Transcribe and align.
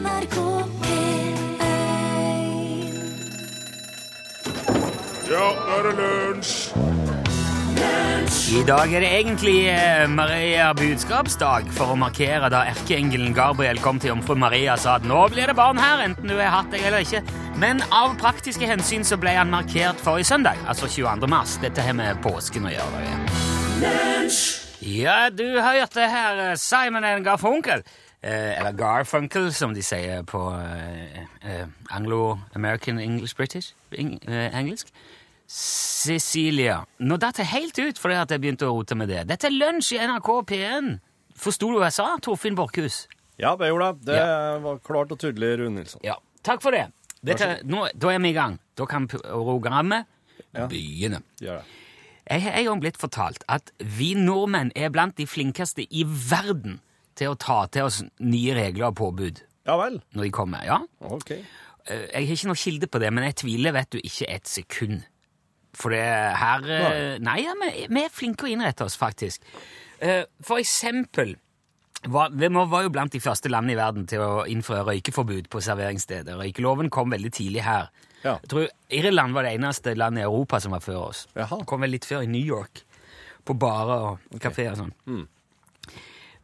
NRK 0.00 0.36
P1 0.80 1.36
Ja, 5.30 5.46
nå 5.52 5.74
er 5.76 5.88
det 5.88 5.92
lunsj! 5.98 6.54
I 8.50 8.62
dag 8.66 8.92
er 8.92 9.04
det 9.04 9.10
egentlig 9.14 9.58
eh, 9.70 10.04
Maria 10.10 10.70
budskapsdag 10.74 11.68
for 11.74 11.92
å 11.92 11.98
markere 11.98 12.48
da 12.52 12.64
erkeengelen 12.70 13.34
Gabriel 13.36 13.78
kom 13.82 14.00
til 14.02 14.10
jomfru 14.10 14.34
Maria 14.40 14.74
og 14.74 14.82
sa 14.82 14.96
at 14.98 15.06
nå 15.06 15.20
blir 15.30 15.50
det 15.50 15.56
barn 15.58 15.78
her, 15.78 16.02
enten 16.02 16.30
du 16.30 16.34
har 16.38 16.50
hatt 16.56 16.72
deg 16.74 16.82
eller 16.88 17.04
ikke. 17.06 17.22
Men 17.62 17.82
av 17.94 18.16
praktiske 18.20 18.66
hensyn 18.66 19.06
så 19.06 19.18
ble 19.20 19.36
han 19.36 19.52
markert 19.52 20.02
forrige 20.02 20.32
søndag, 20.32 20.58
altså 20.66 20.90
22. 20.90 21.30
mars. 21.30 21.56
Dette 21.62 21.84
har 21.84 21.96
med 21.98 22.18
påsken 22.24 22.66
å 22.66 22.74
gjøre. 22.74 23.04
Ja, 24.80 25.18
du 25.30 25.46
hørte 25.60 26.08
her, 26.10 26.44
eh, 26.50 26.56
Simon 26.58 27.04
and 27.04 27.24
Garfunkel. 27.26 27.84
Eh, 28.22 28.58
eller 28.60 28.72
Garfunkel, 28.76 29.48
som 29.56 29.72
de 29.74 29.80
sier 29.82 30.22
på 30.28 30.40
eh, 30.52 31.22
eh, 31.40 31.66
anglo-american 31.96 32.98
English-British 33.00 33.72
eng 33.96 34.18
eh, 34.28 34.50
engelsk. 34.58 34.90
Cecilia. 35.48 36.82
Nå 37.02 37.16
datt 37.20 37.40
jeg 37.40 37.48
helt 37.50 37.78
ut 37.80 37.98
fordi 38.00 38.18
at 38.20 38.30
jeg 38.34 38.42
begynte 38.42 38.68
å 38.68 38.74
rote 38.76 38.94
med 38.98 39.08
det. 39.10 39.24
Dette 39.30 39.48
er 39.48 39.56
lunsj 39.56 39.94
i 39.96 40.02
NRK 40.04 40.30
P1. 40.50 40.92
Forsto 41.40 41.70
du 41.72 41.78
hva 41.80 41.88
jeg 41.88 41.96
sa, 41.96 42.10
Torfinn 42.22 42.58
Borchhus? 42.58 43.06
Ja, 43.40 43.54
det 43.56 43.70
gjorde 43.70 43.88
jeg. 43.88 44.04
Det 44.10 44.20
var 44.66 44.80
klart 44.84 45.12
og 45.16 45.20
tydelig, 45.22 45.54
Rune 45.62 45.80
Nilsson. 45.80 46.02
Ja. 46.04 46.18
Takk 46.44 46.62
for 46.64 46.76
det. 46.76 46.86
Dette, 47.24 47.48
nå, 47.68 47.86
da 48.00 48.12
er 48.14 48.20
vi 48.22 48.30
i 48.32 48.36
gang. 48.36 48.58
Da 48.76 48.86
kan 48.88 49.08
programmet 49.08 50.06
Ja. 50.54 50.66
begynne. 50.66 51.22
Gjør 51.40 51.60
det. 51.60 51.64
Jeg 52.30 52.42
har 52.42 52.52
en 52.60 52.64
gang 52.68 52.80
blitt 52.80 52.98
fortalt 53.00 53.42
at 53.48 53.72
vi 53.82 54.12
nordmenn 54.14 54.70
er 54.76 54.88
blant 54.90 55.16
de 55.16 55.26
flinkeste 55.26 55.82
i 55.90 56.04
verden 56.04 56.78
til 57.16 57.32
å 57.32 57.38
ta 57.38 57.66
til 57.66 57.82
oss 57.88 58.02
nye 58.20 58.54
regler 58.54 58.86
og 58.90 58.96
påbud 58.96 59.42
Ja 59.66 59.76
vel. 59.76 60.00
når 60.14 60.22
de 60.24 60.30
kommer. 60.30 60.64
Ja, 60.64 60.80
Ok. 61.00 61.30
Eh, 61.86 62.06
Jeg 62.12 62.26
har 62.26 62.36
ikke 62.36 62.46
noe 62.50 62.54
kilde 62.60 62.86
på 62.86 63.00
det, 63.00 63.12
men 63.12 63.24
jeg 63.24 63.36
tviler 63.36 63.72
vet 63.72 63.90
du, 63.90 63.98
ikke 63.98 64.28
et 64.28 64.44
sekund. 64.46 65.02
For 65.74 65.90
det 65.90 66.02
her 66.36 66.64
eh, 66.66 67.18
Nei, 67.22 67.38
ja, 67.44 67.54
vi, 67.60 67.86
vi 67.88 68.02
er 68.04 68.10
flinke 68.10 68.44
å 68.46 68.50
innrette 68.50 68.84
oss, 68.84 68.96
faktisk. 68.96 69.40
Eh, 70.00 70.24
For 70.42 70.58
eksempel 70.58 71.36
var, 72.08 72.30
Vi 72.30 72.48
må- 72.48 72.66
var 72.68 72.82
jo 72.82 72.88
blant 72.90 73.12
de 73.12 73.20
første 73.20 73.48
landene 73.50 73.72
i 73.72 73.76
verden 73.80 74.06
til 74.06 74.20
å 74.20 74.46
innføre 74.48 74.84
røykeforbud 74.86 75.48
på 75.52 75.60
serveringssteder. 75.60 76.36
Røykeloven 76.40 76.88
kom 76.90 77.10
veldig 77.10 77.30
tidlig 77.32 77.60
her. 77.62 77.90
Ja. 78.24 78.38
Jeg 78.42 78.48
tror 78.48 78.68
Irland 78.90 79.32
var 79.34 79.42
det 79.44 79.52
eneste 79.58 79.94
landet 79.96 80.20
i 80.22 80.24
Europa 80.28 80.60
som 80.60 80.72
var 80.72 80.80
før 80.80 81.08
oss. 81.08 81.26
Jaha. 81.36 81.64
Kom 81.66 81.80
vel 81.80 81.90
litt 81.90 82.04
før 82.08 82.22
i 82.22 82.26
New 82.26 82.44
York. 82.44 82.82
På 83.44 83.54
barer 83.58 84.18
og 84.32 84.40
kafeer 84.40 84.72
og 84.72 84.78
sånn. 84.78 85.28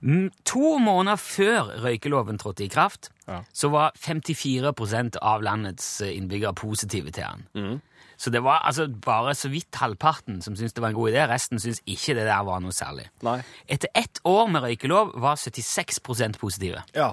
Mm, 0.02 0.30
To 0.44 0.78
måneder 0.78 1.16
før 1.16 1.70
røykeloven 1.84 2.39
trådte 2.39 2.64
i 2.64 2.69
kraft, 2.69 3.11
Ja. 3.28 3.41
så 3.52 3.69
var 3.70 3.92
54% 3.98 5.16
av 5.22 5.42
landets 5.42 6.00
eh, 6.00 6.12
innbyggere 6.16 6.55
positive 6.55 7.11
til 7.11 7.25
den. 7.55 7.80
Så 8.19 8.30
det 8.33 8.41
var 8.44 8.62
altså 8.64 8.86
bare 8.88 9.34
så 9.36 9.48
vidt 9.53 9.75
halvparten 9.77 10.38
som 10.42 10.55
syntes 10.56 10.72
det 10.72 10.80
var 10.83 10.88
en 10.88 10.94
god 10.97 11.11
idé. 11.12 11.27
Resten 11.28 11.58
syntes 11.61 11.83
ikke 11.86 12.14
det 12.16 12.25
der 12.28 12.44
var 12.47 12.61
noe 12.64 12.72
særlig. 12.72 13.08
Nei. 13.22 13.42
Etter 13.69 13.88
ett 13.94 14.20
år 14.25 14.47
med 14.48 14.62
røykelov 14.62 15.12
var 15.20 15.36
76% 15.36 16.38
positive. 16.41 16.81
Ja. 16.94 17.10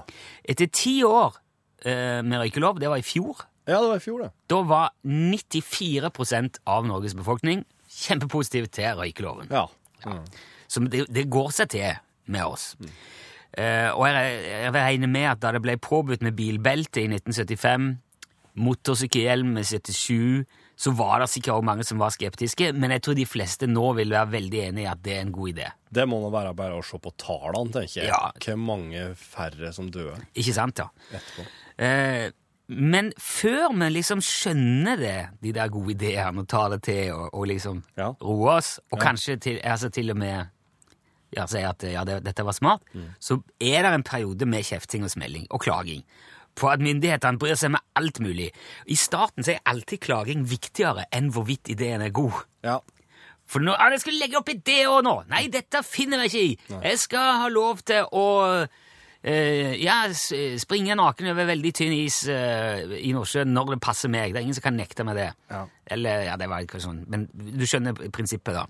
Etter 0.47 0.67
ti 0.71 1.01
år 1.03 1.35
eh, 1.85 2.21
med 2.23 2.39
røykelov, 2.39 2.79
det 2.79 2.89
var 2.89 2.97
i 2.97 3.01
fjor, 3.03 3.43
Ja, 3.67 3.79
det 3.81 3.89
var 3.89 3.95
i 3.95 4.03
fjor, 4.03 4.19
det. 4.25 4.31
da 4.51 4.61
var 4.67 4.89
94% 5.07 6.57
av 6.67 6.85
Norges 6.87 7.13
befolkning 7.15 7.65
kjempepositive 7.93 8.67
til 8.73 8.95
røykeloven. 8.99 9.47
Ja. 9.51 9.65
Mm. 10.05 10.23
Så 10.67 10.81
det, 10.89 11.05
det 11.13 11.27
går 11.31 11.51
seg 11.55 11.69
til 11.73 11.93
med 12.27 12.45
oss. 12.45 12.75
Eh, 13.57 13.89
og 13.93 14.07
jeg, 14.07 14.39
jeg 14.49 14.73
regner 14.73 15.07
med 15.11 15.27
at 15.29 15.39
da 15.43 15.51
det 15.51 15.61
ble 15.61 15.75
påbudt 15.77 16.23
med 16.25 16.35
bilbelte 16.37 17.03
i 17.03 17.07
1975, 17.11 17.91
motorsykkelhjelm 18.63 19.55
i 19.57 19.63
77, 19.65 20.43
så 20.83 20.91
var 20.97 21.21
det 21.21 21.29
sikkert 21.29 21.55
også 21.55 21.65
mange 21.67 21.85
som 21.85 21.99
var 22.01 22.13
skeptiske, 22.13 22.71
men 22.73 22.91
jeg 22.95 23.03
tror 23.05 23.17
de 23.17 23.25
fleste 23.29 23.67
nå 23.69 23.91
vil 23.97 24.13
være 24.13 24.31
veldig 24.33 24.61
enig 24.67 24.85
i 24.85 24.89
at 24.89 25.01
det 25.05 25.15
er 25.17 25.25
en 25.25 25.33
god 25.35 25.51
idé. 25.53 25.67
Det 25.93 26.05
må 26.09 26.19
nå 26.23 26.29
være 26.33 26.53
bare 26.57 26.77
å 26.79 26.85
se 26.85 26.97
på 27.01 27.13
tallene, 27.21 27.71
tenker 27.73 27.99
jeg. 28.01 28.09
Ja. 28.09 28.31
Hvor 28.41 28.57
mange 28.61 29.03
færre 29.19 29.73
som 29.75 29.89
dør 29.93 30.15
Ikke 30.33 30.55
sant, 30.55 30.81
ja. 30.81 30.89
etterpå. 31.13 31.45
Eh, 31.85 32.31
men 32.73 33.11
før 33.21 33.73
vi 33.75 33.89
liksom 33.91 34.21
skjønner 34.23 34.97
det, 35.01 35.15
de 35.43 35.51
der 35.53 35.69
gode 35.73 35.93
ideene, 35.93 36.41
og 36.41 36.49
tar 36.49 36.71
det 36.73 36.81
til 36.87 37.11
og, 37.13 37.29
og 37.35 37.47
liksom 37.51 37.83
Ja. 37.99 38.11
roer 38.21 38.57
oss, 38.57 38.79
og 38.91 38.97
Ja. 38.99 39.05
kanskje 39.11 39.37
til, 39.39 39.59
altså 39.63 39.89
til 39.93 40.09
og 40.13 40.17
med 40.17 40.49
ja, 41.35 41.47
sier 41.49 41.71
at 41.71 41.83
ja, 41.87 42.03
det, 42.07 42.21
dette 42.25 42.45
var 42.45 42.55
smart, 42.57 42.85
så 43.19 43.39
er 43.59 43.83
det 43.85 43.93
en 43.93 44.05
periode 44.07 44.47
med 44.49 44.65
kjefting 44.67 45.05
og 45.07 45.13
smelling 45.13 45.49
og 45.49 45.63
klaging 45.65 46.05
på 46.59 46.69
at 46.69 46.83
myndighetene 46.85 47.39
bryr 47.41 47.57
seg 47.57 47.73
med 47.73 47.81
alt 47.97 48.19
mulig. 48.21 48.51
I 48.85 48.97
starten 48.99 49.45
så 49.45 49.55
er 49.55 49.63
alltid 49.69 50.03
klaging 50.05 50.43
viktigere 50.49 51.07
enn 51.13 51.31
hvorvidt 51.33 51.71
ideen 51.73 52.03
er 52.05 52.13
god. 52.13 52.43
Ja. 52.65 52.79
For 53.49 53.63
nå, 53.63 53.73
ja, 53.75 53.89
jeg 53.91 54.03
skal 54.03 54.19
legge 54.21 54.39
opp 54.39 54.49
i 54.53 54.59
det 54.65 54.83
nå! 55.05 55.15
Nei, 55.31 55.47
dette 55.51 55.83
finner 55.85 56.23
jeg 56.23 56.31
ikke 56.31 56.43
i! 56.43 56.79
Jeg 56.87 57.01
skal 57.01 57.41
ha 57.41 57.49
lov 57.51 57.83
til 57.85 58.07
å 58.07 58.25
eh, 59.23 59.73
ja, 59.81 59.97
springer 60.11 60.61
springe 60.61 60.97
naken 60.99 61.31
over 61.31 61.47
veldig 61.49 61.71
tynn 61.75 61.95
is 61.95 62.21
uh, 62.27 62.83
i 62.97 63.13
Nordsjøen 63.15 63.51
når 63.53 63.73
det 63.75 63.79
passer 63.83 64.11
meg. 64.11 64.33
Det 64.33 64.41
er 64.41 64.47
ingen 64.47 64.57
som 64.57 64.67
kan 64.67 64.77
nekte 64.77 65.05
meg 65.07 65.19
det. 65.19 65.29
Ja. 65.51 65.63
Eller, 65.95 66.25
ja, 66.29 66.37
det 66.39 66.49
var 66.51 66.63
ikke 66.63 66.81
sånn, 66.83 67.03
men 67.11 67.27
du 67.33 67.65
skjønner 67.67 67.97
prinsippet, 68.15 68.55
da. 68.55 68.65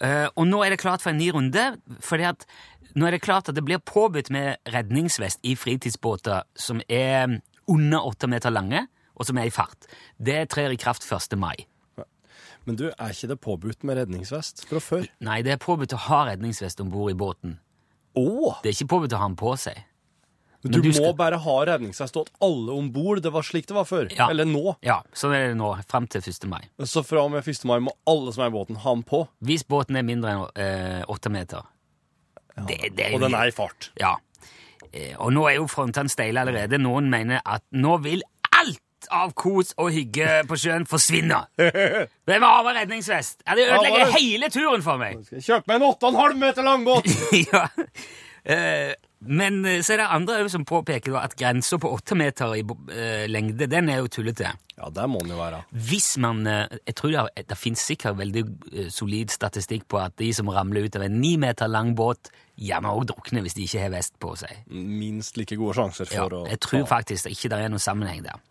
Uh, 0.00 0.26
og 0.34 0.48
nå 0.48 0.62
er 0.64 0.74
det 0.74 0.82
klart 0.82 1.04
for 1.04 1.12
en 1.12 1.20
ny 1.20 1.30
runde, 1.34 1.68
fordi 2.04 2.28
at 2.28 2.48
nå 2.96 3.08
er 3.08 3.16
det 3.16 3.24
klart 3.24 3.50
at 3.50 3.56
det 3.56 3.64
blir 3.64 3.82
påbudt 3.84 4.30
med 4.32 4.60
redningsvest 4.72 5.42
i 5.44 5.56
fritidsbåter 5.58 6.46
som 6.56 6.80
er 6.88 7.40
under 7.68 8.06
åtte 8.08 8.28
meter 8.30 8.54
lange, 8.54 8.86
og 9.16 9.28
som 9.28 9.40
er 9.40 9.48
i 9.48 9.54
fart. 9.54 9.88
Det 10.16 10.46
trer 10.52 10.72
i 10.72 10.80
kraft 10.80 11.04
1. 11.04 11.36
mai. 11.40 11.66
Men 12.66 12.78
du, 12.78 12.88
er 12.90 13.12
ikke 13.14 13.30
det 13.30 13.38
påbudt 13.44 13.84
med 13.86 14.00
redningsvest 14.00 14.64
fra 14.66 14.80
før? 14.82 15.06
Nei, 15.22 15.38
det 15.46 15.54
er 15.54 15.62
påbudt 15.62 15.94
å 15.94 16.00
ha 16.08 16.24
redningsvest 16.32 16.82
om 16.82 16.90
bord 16.90 17.12
i 17.12 17.18
båten. 17.18 17.60
Å! 18.16 18.56
Det 18.62 18.70
er 18.72 18.76
ikke 18.78 18.88
påbudt 18.94 19.12
å 19.16 19.20
ha 19.20 19.28
den 19.28 19.36
på 19.36 19.52
seg. 19.60 19.82
Du, 20.66 20.70
Men 20.72 20.82
du 20.82 20.88
må 20.88 20.94
skal- 20.96 21.14
bare 21.14 21.38
ha 21.38 21.56
redningsvest 21.68 22.12
til 22.16 22.24
alle 22.42 22.72
om 22.74 22.88
bord. 22.90 23.20
Det 23.22 23.30
var 23.30 23.42
slik 23.46 23.66
det 23.68 23.74
var 23.76 23.84
før. 23.86 24.08
Ja. 24.16 24.26
Eller 24.32 24.44
nå. 24.48 24.76
Ja, 24.82 25.02
sånn 25.14 25.34
er 25.36 25.48
det 25.52 25.56
nå, 25.60 25.68
frem 25.86 26.08
til 26.10 26.20
1. 26.22 26.48
mai. 26.50 26.64
Så 26.82 27.04
fra 27.06 27.22
og 27.22 27.30
med 27.30 27.44
1. 27.46 27.64
mai 27.68 27.78
må 27.78 27.92
alle 28.08 28.32
som 28.32 28.42
er 28.42 28.48
i 28.50 28.56
båten, 28.56 28.76
ha 28.82 28.94
den 28.94 29.04
på. 29.04 29.28
Hvis 29.44 29.62
båten 29.68 29.96
er 29.96 30.02
mindre 30.02 30.32
enn 30.32 30.46
eh, 30.56 31.04
meter. 31.06 31.30
meter. 31.30 31.62
Det, 32.66 32.96
det 32.96 33.06
er 33.10 33.14
Og 33.14 33.20
den 33.20 33.34
er 33.34 33.46
i 33.46 33.54
fart. 33.54 33.90
Ja. 34.00 34.16
Eh, 34.92 35.14
Og 35.20 35.30
nå 35.32 35.44
er 35.50 35.56
jo 35.60 35.66
frontene 35.68 36.08
steile 36.10 36.40
allerede. 36.40 36.80
Noen 36.80 37.10
mener 37.10 37.40
at 37.44 37.62
nå 37.72 37.98
vil 38.02 38.22
alt 39.10 39.26
av 39.26 39.34
kos 39.38 39.74
og 39.76 39.90
hygge 39.94 40.42
på 40.48 40.58
sjøen 40.60 40.86
forsvinner. 40.88 41.48
Hvem 41.56 42.42
må 42.42 42.52
ha 42.52 42.62
med 42.66 42.78
redningsvest. 42.80 43.42
Ja, 43.46 43.56
det 43.58 43.66
ødelegger 43.70 44.06
ja, 44.06 44.12
hele 44.18 44.50
turen 44.52 44.84
for 44.84 45.00
meg. 45.00 45.18
Skal 45.26 45.40
jeg 45.40 45.48
kjøpe 45.48 45.72
meg 45.72 45.82
en 45.82 45.90
8,5 45.90 46.38
meter 46.40 46.66
lang 46.66 46.86
båt? 46.86 47.10
ja. 47.50 47.66
Eh, 48.46 48.94
men 49.26 49.64
eh, 49.66 49.80
så 49.82 49.96
er 49.96 50.04
det 50.04 50.06
andre 50.14 50.46
som 50.52 50.66
påpeker 50.68 51.16
da 51.16 51.24
at 51.26 51.34
grensa 51.38 51.80
på 51.82 51.90
åtte 51.90 52.14
meter 52.18 52.54
i 52.54 52.62
eh, 52.62 53.24
lengde, 53.26 53.66
den 53.70 53.90
er 53.90 54.04
jo 54.04 54.10
tullete. 54.12 54.52
Ja, 54.76 54.90
det 54.92 55.06
må 55.10 55.22
den 55.24 55.32
jo 55.32 55.40
være. 55.40 55.62
Hvis 55.72 56.18
man 56.20 56.44
Jeg 56.46 56.94
tror 56.98 57.14
det, 57.14 57.46
det 57.48 57.56
finnes 57.56 57.80
sikkert 57.80 58.18
veldig 58.18 58.42
solid 58.92 59.32
statistikk 59.32 59.86
på 59.88 60.02
at 60.02 60.12
de 60.20 60.28
som 60.36 60.50
ramler 60.52 60.84
ut 60.84 60.98
av 60.98 61.06
en 61.06 61.16
ni 61.16 61.38
meter 61.40 61.70
lang 61.70 61.94
båt, 61.96 62.28
gjerne 62.60 62.92
òg 62.92 63.06
drukner 63.08 63.44
hvis 63.44 63.56
de 63.56 63.64
ikke 63.64 63.86
har 63.86 63.94
vest 63.96 64.14
på 64.20 64.34
seg. 64.36 64.52
Minst 64.68 65.40
like 65.40 65.56
gode 65.56 65.78
sjanser 65.80 66.12
Ja, 66.12 66.26
for 66.26 66.42
å 66.42 66.44
jeg 66.50 66.60
tror 66.60 66.84
faktisk 66.92 67.24
det 67.24 67.34
ikke 67.38 67.50
det 67.54 67.62
er 67.64 67.72
noen 67.72 67.82
sammenheng 67.82 68.20
der. 68.28 68.44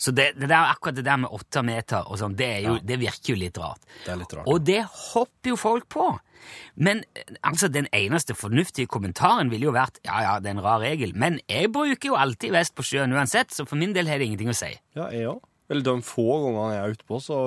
Så 0.00 0.14
det, 0.14 0.30
det 0.38 0.48
der, 0.48 0.70
akkurat 0.70 0.96
det 0.96 1.04
der 1.06 1.18
med 1.24 1.34
åtte 1.34 1.62
meter 1.66 2.06
og 2.08 2.20
sånn, 2.20 2.36
det, 2.38 2.50
jo, 2.64 2.76
det 2.84 2.98
virker 3.00 3.34
jo 3.34 3.40
litt 3.40 3.58
rart. 3.60 3.84
Det 4.04 4.14
er 4.14 4.20
litt 4.22 4.32
rart. 4.38 4.48
Og 4.48 4.62
det 4.64 4.80
hopper 4.86 5.52
jo 5.52 5.58
folk 5.60 5.88
på. 5.92 6.06
Men 6.78 7.02
altså, 7.42 7.68
den 7.72 7.88
eneste 7.92 8.36
fornuftige 8.38 8.88
kommentaren 8.90 9.50
ville 9.52 9.68
jo 9.68 9.74
vært 9.74 10.00
ja, 10.06 10.22
ja, 10.24 10.38
det 10.40 10.52
er 10.52 10.56
en 10.56 10.64
rar 10.64 10.80
regel, 10.84 11.12
men 11.18 11.40
jeg 11.50 11.72
bruker 11.74 12.12
jo 12.12 12.18
alltid 12.18 12.54
vest 12.54 12.76
på 12.78 12.86
sjøen 12.86 13.12
uansett, 13.16 13.52
så 13.54 13.66
for 13.68 13.80
min 13.80 13.94
del 13.96 14.10
har 14.10 14.22
det 14.22 14.30
ingenting 14.30 14.52
å 14.54 14.56
si. 14.56 14.70
Ja, 14.96 15.10
jeg 15.14 15.30
òg. 15.34 15.44
Eller 15.68 15.84
de 15.84 16.00
få 16.00 16.24
gangene 16.40 16.68
jeg 16.72 16.80
er 16.80 16.94
ute 16.96 17.06
på, 17.10 17.18
så 17.20 17.38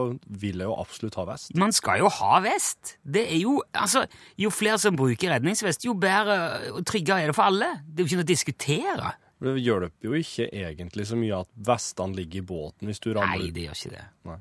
vil 0.41 0.61
jeg 0.61 0.69
jo 0.69 0.75
absolutt 0.77 1.15
ha 1.17 1.23
vest. 1.31 1.55
Man 1.57 1.73
skal 1.73 2.03
jo 2.03 2.11
ha 2.19 2.37
vest. 2.45 2.95
Det 3.01 3.23
er 3.25 3.39
jo, 3.41 3.55
altså, 3.73 4.03
jo 4.37 4.51
flere 4.53 4.77
som 4.83 4.97
bruker 4.99 5.33
redningsvest, 5.33 5.87
jo 5.87 5.95
bedre 5.97 6.37
og 6.75 6.83
tryggere 6.85 7.23
er 7.23 7.31
det 7.31 7.37
for 7.37 7.49
alle. 7.49 7.71
Det 7.81 8.03
er 8.03 8.05
jo 8.05 8.11
ikke 8.11 8.19
noe 8.21 8.27
å 8.27 8.33
diskutere. 8.35 9.13
Det 9.41 9.55
hjelper 9.57 10.05
jo 10.05 10.13
ikke 10.19 10.45
egentlig 10.53 11.07
så 11.09 11.17
mye 11.17 11.39
at 11.41 11.49
vestene 11.67 12.13
ligger 12.15 12.43
i 12.43 12.45
båten 12.45 12.85
hvis 12.91 12.99
du 13.01 13.09
ramler 13.15 13.41
Nei, 13.41 13.49
det 13.55 13.63
gjør 13.65 13.79
ikke 13.79 13.93
det. 13.95 14.03
Nei. 14.29 14.35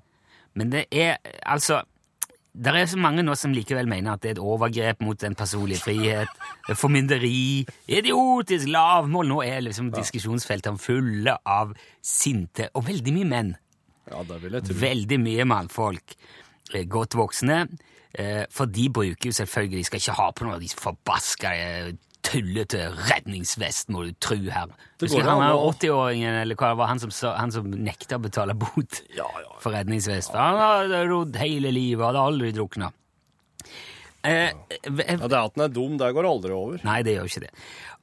Men 0.60 0.70
det 0.74 0.82
er 0.92 1.16
altså 1.46 1.80
Det 2.52 2.72
er 2.74 2.86
så 2.90 2.98
mange 2.98 3.22
nå 3.22 3.36
som 3.38 3.52
likevel 3.54 3.86
mener 3.86 4.12
at 4.16 4.20
det 4.24 4.28
er 4.32 4.34
et 4.34 4.42
overgrep 4.42 5.00
mot 5.06 5.16
den 5.22 5.36
personlige 5.38 5.84
frihet. 5.84 6.28
er 6.68 6.74
Formynderi. 6.74 7.64
Idiotisk 7.86 8.66
lavmål. 8.68 9.28
Nå 9.30 9.36
er 9.46 9.60
liksom 9.62 9.92
diskusjonsfeltene 9.94 10.76
fulle 10.82 11.36
av 11.46 11.70
sinte 12.02 12.66
og 12.74 12.88
veldig 12.88 13.14
mye 13.14 13.28
menn. 13.30 13.52
Ja, 14.10 14.24
det 14.26 14.40
vil 14.42 14.58
jeg 14.58 14.66
tro. 14.66 14.74
Veldig 14.82 15.20
mye 15.22 15.46
mannfolk. 15.46 16.16
eh, 16.74 16.84
Godt 16.90 17.14
voksne. 17.14 17.68
eh, 18.18 18.44
For 18.50 18.66
de 18.66 18.88
bruker 18.90 19.30
jo 19.30 19.32
selvfølgelig 19.32 19.78
De 19.78 19.84
skal 19.84 20.00
ikke 20.02 20.18
ha 20.18 20.30
på 20.32 20.44
noe 20.44 20.58
de 20.58 20.68
forbaska 20.74 21.54
tullete 22.26 22.90
redningsvest, 23.08 23.88
må 23.94 24.04
du 24.06 24.12
tru 24.22 24.36
her. 24.52 24.70
Husker 25.00 25.22
han 25.24 25.40
an 25.42 25.54
var 25.56 25.72
80-åringen, 25.72 26.40
eller 26.42 26.58
hva 26.58 26.72
det 26.72 26.78
var, 26.80 26.90
han 26.92 27.00
som, 27.02 27.12
han 27.36 27.52
som 27.54 27.70
nekta 27.70 28.18
å 28.18 28.24
betale 28.24 28.54
bot 28.58 29.00
Ja, 29.16 29.26
ja. 29.40 29.54
for 29.62 29.72
redningsvest. 29.74 30.34
Han 30.36 30.58
hadde 30.60 31.04
rodd 31.08 31.36
hele 31.40 31.72
livet, 31.72 32.04
hadde 32.04 32.24
aldri 32.30 32.52
drukna. 32.56 32.90
Eh, 34.22 34.50
v- 34.84 35.06
Ja, 35.08 35.28
det 35.28 35.38
at 35.38 35.54
den 35.56 35.64
er 35.64 35.72
dum, 35.72 35.96
det 35.98 36.12
går 36.14 36.28
aldri 36.28 36.52
over. 36.52 36.80
Nei, 36.84 37.02
det 37.02 37.16
gjør 37.16 37.30
ikke 37.30 37.44
det. 37.46 37.52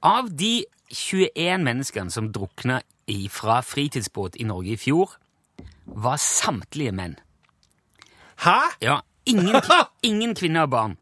Av 0.02 0.30
de 0.36 0.66
21 0.90 1.64
menneskene 1.68 2.12
som 2.12 2.32
drukna 2.34 2.82
fra 3.32 3.62
fritidsbåt 3.64 4.36
i 4.42 4.44
Norge 4.44 4.74
i 4.74 4.78
fjor, 4.82 5.14
var 5.86 6.18
samtlige 6.20 6.92
menn. 6.92 7.16
Hæ?! 8.44 8.58
Ja, 8.82 9.02
ingen, 9.26 9.62
ingen 10.04 10.34
kvinner 10.36 10.66
og 10.68 10.74
barn. 10.74 10.98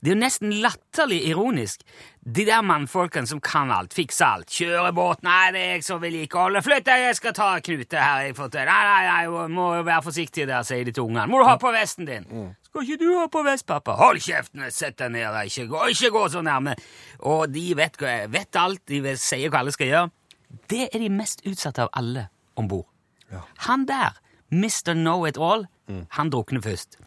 Det 0.00 0.08
er 0.08 0.14
jo 0.14 0.20
nesten 0.22 0.54
latterlig 0.62 1.18
ironisk. 1.28 1.82
De 2.30 2.44
der 2.46 2.62
mannfolkene 2.62 3.26
som 3.26 3.40
kan 3.42 3.72
alt, 3.74 3.94
fikser 3.96 4.36
alt, 4.36 4.52
kjører 4.54 4.92
båt, 4.94 5.22
nei, 5.26 5.50
det 5.54 5.60
er 5.60 5.72
jeg 5.74 5.84
som 5.86 5.98
vedlikeholder, 6.02 6.62
flytt 6.62 6.86
deg, 6.86 7.06
jeg 7.08 7.16
skal 7.18 7.34
ta 7.34 7.48
knute 7.66 7.98
her, 7.98 8.20
jeg 8.28 8.36
får 8.38 8.52
til, 8.54 8.68
nei, 8.68 8.82
nei, 8.86 9.00
nei, 9.08 9.46
må 9.50 9.64
være 9.80 10.04
forsiktig 10.04 10.46
der, 10.46 10.62
sier 10.66 10.86
de 10.86 10.94
til 10.94 11.08
ungene. 11.08 11.26
Må 11.30 11.40
du 11.40 11.48
ha 11.48 11.56
på 11.58 11.72
vesten 11.74 12.06
din? 12.06 12.28
Skal 12.68 12.86
ikke 12.86 13.00
du 13.00 13.08
ha 13.16 13.26
på 13.32 13.42
vest, 13.48 13.66
pappa? 13.66 13.96
Hold 13.98 14.22
kjeften, 14.22 14.62
sett 14.70 15.00
deg 15.00 15.10
ned, 15.16 15.40
ikke 15.50 15.66
gå, 15.72 15.82
ikke 15.96 16.12
gå 16.14 16.24
så 16.36 16.44
nærme. 16.46 16.76
Og 17.26 17.48
de 17.50 17.64
vet, 17.78 17.98
vet 18.30 18.60
alt, 18.62 18.84
de 18.86 19.02
vet, 19.08 19.18
sier 19.18 19.50
hva 19.50 19.64
alle 19.64 19.74
skal 19.74 19.90
gjøre. 19.90 20.12
Det 20.70 20.86
er 20.86 21.02
de 21.02 21.10
mest 21.10 21.42
utsatte 21.50 21.88
av 21.88 21.90
alle 21.98 22.28
ombord. 22.60 22.86
Han 23.66 23.88
der, 23.90 24.14
Mr. 24.54 24.94
Know-it-all, 25.90 26.16
han 26.16 26.30
drukner 26.32 26.62
først. 26.64 26.98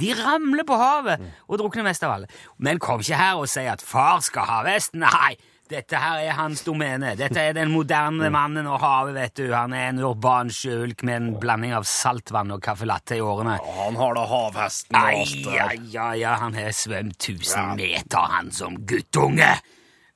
De 0.00 0.12
ramler 0.14 0.64
på 0.68 0.76
havet 0.76 1.22
og 1.48 1.58
drukner 1.60 1.86
mest 1.86 2.04
av 2.04 2.16
alle. 2.16 2.30
Men 2.58 2.78
kom 2.82 3.00
ikke 3.00 3.18
her 3.18 3.40
og 3.40 3.48
si 3.50 3.64
at 3.68 3.84
far 3.84 4.20
skal 4.24 4.48
ha 4.48 4.62
vesten. 4.66 5.04
Nei, 5.04 5.36
dette 5.70 5.98
her 5.98 6.20
er 6.22 6.36
hans 6.38 6.62
domene. 6.62 7.14
Dette 7.18 7.42
er 7.42 7.56
den 7.56 7.72
moderne 7.72 8.28
mannen 8.30 8.68
og 8.70 8.78
havet, 8.84 9.16
vet 9.16 9.34
du. 9.40 9.46
Han 9.50 9.74
er 9.74 9.88
en 9.90 10.02
urban 10.04 10.52
sjøulk 10.52 11.02
med 11.06 11.16
en 11.16 11.30
blanding 11.42 11.74
av 11.74 11.88
saltvann 11.90 12.52
og 12.54 12.62
caffè 12.62 12.86
latte 12.86 13.18
i 13.18 13.24
årene. 13.24 13.56
Han 13.80 13.98
har 13.98 14.14
da 14.18 14.26
havhesten 14.30 14.98
og 15.00 15.08
alt 15.10 15.50
ja, 15.56 15.70
ja, 15.90 16.10
ja, 16.14 16.36
han 16.44 16.54
har 16.54 16.70
svømt 16.76 17.18
tusen 17.18 17.74
meter, 17.80 18.30
han 18.36 18.52
som 18.54 18.78
guttunge. 18.86 19.56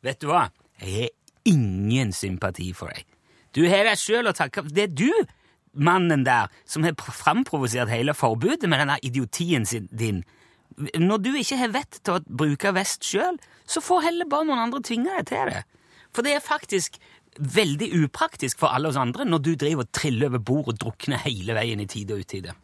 Vet 0.07 0.23
du 0.23 0.31
hva? 0.31 0.47
Jeg 0.81 0.95
har 1.01 1.11
ingen 1.51 2.15
sympati 2.15 2.71
for 2.77 2.93
deg. 2.95 3.07
Du 3.57 3.65
har 3.67 3.89
deg 3.89 3.99
sjøl 3.99 4.31
å 4.31 4.37
takke 4.37 4.63
Det 4.71 4.85
er 4.87 4.93
du, 4.95 5.11
mannen 5.75 6.25
der, 6.27 6.51
som 6.67 6.85
har 6.87 6.97
pr- 6.99 7.15
framprovosert 7.15 7.91
hele 7.93 8.15
forbudet 8.17 8.69
med 8.69 8.83
denne 8.83 8.99
idiotien 9.07 9.67
sin, 9.67 9.89
din. 9.93 10.25
Når 10.99 11.23
du 11.23 11.31
ikke 11.35 11.59
har 11.61 11.75
vett 11.75 12.01
til 12.03 12.17
å 12.19 12.25
bruke 12.25 12.73
vest 12.75 13.05
sjøl, 13.07 13.39
så 13.67 13.83
får 13.85 14.07
heller 14.09 14.31
bare 14.31 14.49
noen 14.49 14.65
andre 14.67 14.83
tvinge 14.87 15.13
deg 15.19 15.31
til 15.31 15.53
det. 15.53 15.65
For 16.15 16.27
det 16.27 16.35
er 16.35 16.45
faktisk 16.45 16.99
veldig 17.39 17.93
upraktisk 18.03 18.59
for 18.59 18.75
alle 18.75 18.91
oss 18.91 18.99
andre 18.99 19.25
når 19.29 19.45
du 19.47 19.53
driver 19.55 19.87
og 19.87 19.93
triller 19.95 20.33
over 20.33 20.43
bord 20.43 20.73
og 20.73 20.81
drukner 20.83 21.23
hele 21.23 21.55
veien 21.55 21.83
i 21.83 21.89
tide 21.91 22.17
og 22.17 22.27
utide. 22.27 22.57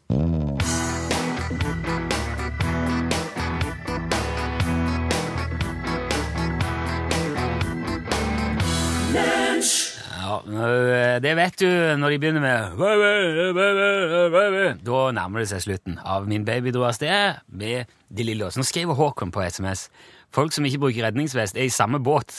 Ja, 10.26 10.40
øh, 10.42 11.22
det 11.22 11.36
vet 11.38 11.60
du 11.60 11.68
når 12.00 12.10
de 12.10 12.18
begynner 12.18 12.40
med 12.40 12.78
Da 14.86 15.02
nærmer 15.14 15.38
det 15.42 15.50
seg 15.52 15.62
slutten 15.62 16.00
av 16.02 16.26
Min 16.26 16.44
baby 16.44 16.72
dro 16.74 16.82
av 16.88 16.96
sted 16.96 17.38
med 17.46 17.92
De 18.10 18.26
Lillås. 18.26 18.58
Nå 18.58 18.64
skriver 18.66 18.98
Håkon 18.98 19.30
på 19.34 19.44
SMS. 19.46 19.86
Folk 20.34 20.52
som 20.52 20.66
ikke 20.66 20.80
bruker 20.82 21.06
redningsvest, 21.06 21.56
er 21.56 21.68
i 21.68 21.72
samme 21.72 22.00
båt 22.02 22.34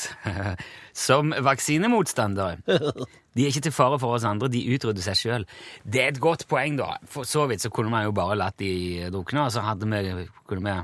som 1.07 1.31
vaksinemotstandere. 1.31 2.57
De 2.67 3.45
er 3.45 3.51
ikke 3.53 3.69
til 3.69 3.75
fare 3.75 3.99
for 4.01 4.17
oss 4.17 4.27
andre, 4.27 4.51
de 4.51 4.65
utrydder 4.75 5.03
seg 5.05 5.19
sjøl. 5.21 5.47
Det 5.87 6.03
er 6.03 6.11
et 6.11 6.21
godt 6.21 6.47
poeng, 6.51 6.75
da. 6.79 6.97
For 7.07 7.27
så 7.27 7.47
vidt 7.47 7.63
så 7.63 7.71
kunne 7.71 7.93
man 7.93 8.03
jo 8.07 8.11
bare 8.15 8.35
latt 8.35 8.59
de 8.59 9.07
drukne, 9.13 9.47
og 9.47 9.55
så 9.55 9.63
hadde 9.63 9.87
vi, 9.87 10.27
kunne 10.49 10.65
vi 10.67 10.75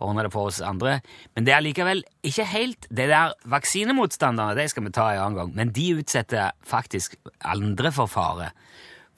ordne 0.00 0.22
det 0.26 0.32
for 0.32 0.48
oss 0.50 0.60
andre. 0.62 1.00
Men 1.34 1.44
det 1.48 1.54
er 1.56 1.64
likevel 1.64 2.04
ikke 2.26 2.44
helt 2.52 2.86
Det 2.90 3.08
der 3.10 3.32
vaksinemotstanderne, 3.50 4.54
det 4.58 4.68
skal 4.70 4.84
vi 4.86 4.90
ta 4.94 5.10
en 5.12 5.22
annen 5.24 5.38
gang, 5.42 5.54
men 5.56 5.72
de 5.74 5.88
utsetter 5.98 6.52
faktisk 6.66 7.16
andre 7.44 7.90
for 7.92 8.06
fare. 8.10 8.52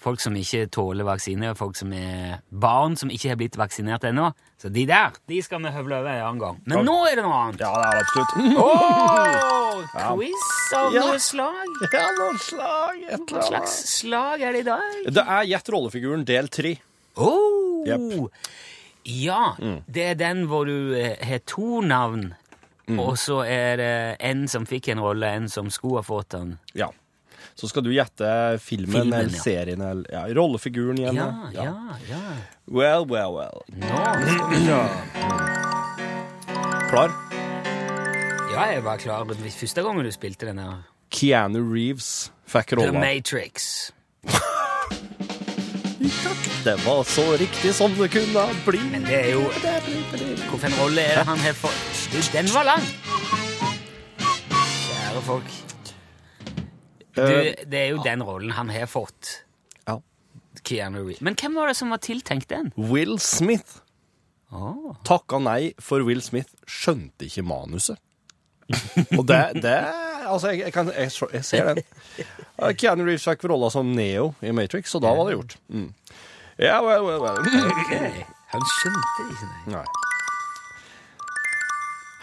Folk 0.00 0.17
som 0.25 0.32
ikke 0.32 0.62
tåler 0.73 1.05
vaksine, 1.05 1.50
folk 1.59 1.77
som 1.77 1.91
er 1.93 2.38
barn 2.49 2.94
som 2.97 3.11
ikke 3.12 3.29
har 3.29 3.37
blitt 3.37 3.59
vaksinert 3.61 4.06
ennå. 4.09 4.31
Så 4.56 4.71
de 4.73 4.87
der 4.88 5.12
de 5.29 5.43
skal 5.44 5.61
vi 5.61 5.69
høvle 5.75 5.99
over 6.00 6.09
en 6.15 6.23
annen 6.25 6.41
gang. 6.41 6.61
Men 6.65 6.87
nå 6.88 6.94
er 7.11 7.19
det 7.21 7.25
noe 7.26 7.37
annet. 7.37 7.61
Ja, 7.61 7.75
det 7.76 7.85
er 7.85 8.00
absolutt. 8.00 8.33
Åh, 8.65 9.85
quiz 10.17 10.47
av 10.79 10.94
Ja. 10.97 11.05
noe 11.05 11.19
slag? 11.21 11.76
Ja, 11.93 12.06
noe 12.17 12.41
slag, 12.41 13.05
Hva 13.29 13.44
slags 13.50 13.76
slag 13.99 14.41
er 14.41 14.56
det 14.56 14.65
i 14.65 14.69
dag? 14.71 14.97
Det 15.21 15.26
er 15.37 15.44
Gjett 15.53 15.69
rollefiguren 15.76 16.25
del 16.25 16.49
tre. 16.49 16.79
Oh! 17.21 17.85
Jepp. 17.85 18.33
Ja, 19.05 19.55
det 19.87 20.05
er 20.12 20.14
den 20.19 20.44
hvor 20.50 20.69
du 20.69 20.93
eh, 20.97 21.17
har 21.25 21.41
to 21.49 21.81
navn, 21.81 22.35
og 22.91 23.17
så 23.19 23.41
er 23.47 23.76
det 23.81 23.93
en 24.20 24.49
som 24.50 24.67
fikk 24.67 24.91
en 24.93 25.00
rolle, 25.00 25.29
en 25.31 25.49
som 25.49 25.70
skulle 25.70 26.02
ha 26.02 26.06
fått 26.06 26.35
den. 26.35 26.58
Ja. 26.75 26.91
Så 27.55 27.69
skal 27.69 27.85
du 27.85 27.91
gjette 27.93 28.58
filmen, 28.62 28.93
Filmen, 28.93 29.14
eller 29.19 29.37
ja. 29.37 29.43
serien 29.43 29.81
eller 29.85 30.12
ja, 30.12 30.23
rollefiguren 30.37 30.99
igjen. 30.99 31.19
Ja, 31.19 31.26
da. 31.52 31.64
ja, 31.64 31.97
ja. 32.08 32.20
Well, 32.67 33.05
well, 33.05 33.35
well. 33.37 33.64
Nå 33.69 34.05
skal 34.25 34.50
vi 34.50 34.62
se. 34.64 34.79
Klar? 36.91 37.12
Ja, 38.50 38.64
jeg 38.73 38.85
var 38.85 38.97
klar 38.99 39.29
første 39.29 39.82
gangen 39.82 40.05
du 40.05 40.12
spilte 40.14 40.49
den. 40.49 40.62
Keanu 41.11 41.61
Reeves 41.73 42.32
fikk 42.47 42.75
The 42.75 42.81
rolla. 42.81 43.05
Matrix. 46.00 46.64
Det 46.64 46.76
var 46.87 47.02
så 47.05 47.25
riktig 47.41 47.73
som 47.76 47.93
det 47.99 48.08
kunne 48.14 48.44
bli. 48.67 48.81
Men 48.93 49.05
det 49.05 49.19
er 49.20 49.31
jo 49.35 49.43
Hvilken 49.50 50.76
rolle 50.81 51.05
er 51.05 51.20
det 51.20 51.26
han 51.29 51.38
har 51.44 51.56
fått? 51.58 52.06
Den 52.32 52.49
var 52.55 52.64
lang! 52.70 52.87
Kjære 54.20 55.23
folk. 55.26 55.50
Du, 57.17 57.20
Eh, 57.20 57.55
det 57.69 57.75
er 57.81 57.88
jo 57.91 57.99
den 58.05 58.23
rollen 58.25 58.52
han 58.55 58.69
har 58.70 58.87
fått. 58.87 59.43
ja. 59.88 59.97
Keanu 60.64 61.00
Reeves. 61.02 61.20
Men 61.20 61.35
hvem 61.35 61.55
var 61.58 61.67
det 61.69 61.76
som 61.76 61.91
var 61.91 61.99
tiltenkt 61.99 62.49
den? 62.49 62.73
Will 62.76 63.19
Smith 63.19 63.81
Oh. 64.52 64.97
takka 65.06 65.38
nei, 65.38 65.75
for 65.79 66.02
Will 66.02 66.20
Smith 66.20 66.49
skjønte 66.67 67.23
ikke 67.29 67.44
manuset. 67.47 67.99
Og 69.19 69.26
det, 69.29 69.62
det 69.62 69.76
Altså, 70.31 70.53
jeg, 70.53 70.65
jeg, 70.67 70.75
kan, 70.75 70.91
jeg, 70.94 71.12
jeg 71.35 71.44
ser 71.44 71.71
den. 71.71 71.82
Keanu 72.81 73.05
Reeves 73.06 73.27
fikk 73.27 73.44
rolla 73.50 73.71
som 73.73 73.91
Neo 73.97 74.33
i 74.43 74.52
Matrix, 74.57 74.95
og 74.95 75.04
da 75.04 75.14
var 75.16 75.28
det 75.28 75.38
gjort. 75.38 75.57
Mm. 75.69 75.88
Ja, 76.61 76.81
well, 76.85 77.07
well, 77.07 77.23
well. 77.25 77.40
Okay. 77.40 78.25
Han 78.52 78.64
skjønte 78.76 79.26
ikke. 79.26 79.49
det. 79.49 79.75
Nei. 79.76 79.87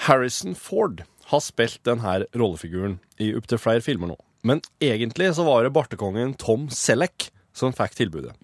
Harrison 0.07 0.55
Ford 0.55 1.01
har 1.31 1.41
spilt 1.43 1.81
denne 1.87 2.19
rollefiguren 2.37 2.99
i 3.19 3.33
opptil 3.35 3.59
flere 3.59 3.83
filmer 3.83 4.13
nå. 4.13 4.19
Men 4.47 4.61
egentlig 4.83 5.33
så 5.35 5.43
var 5.47 5.65
det 5.65 5.73
bartekongen 5.75 6.35
Tom 6.39 6.69
Selleck 6.71 7.31
som 7.57 7.73
fikk 7.73 7.95
tilbudet. 7.97 8.35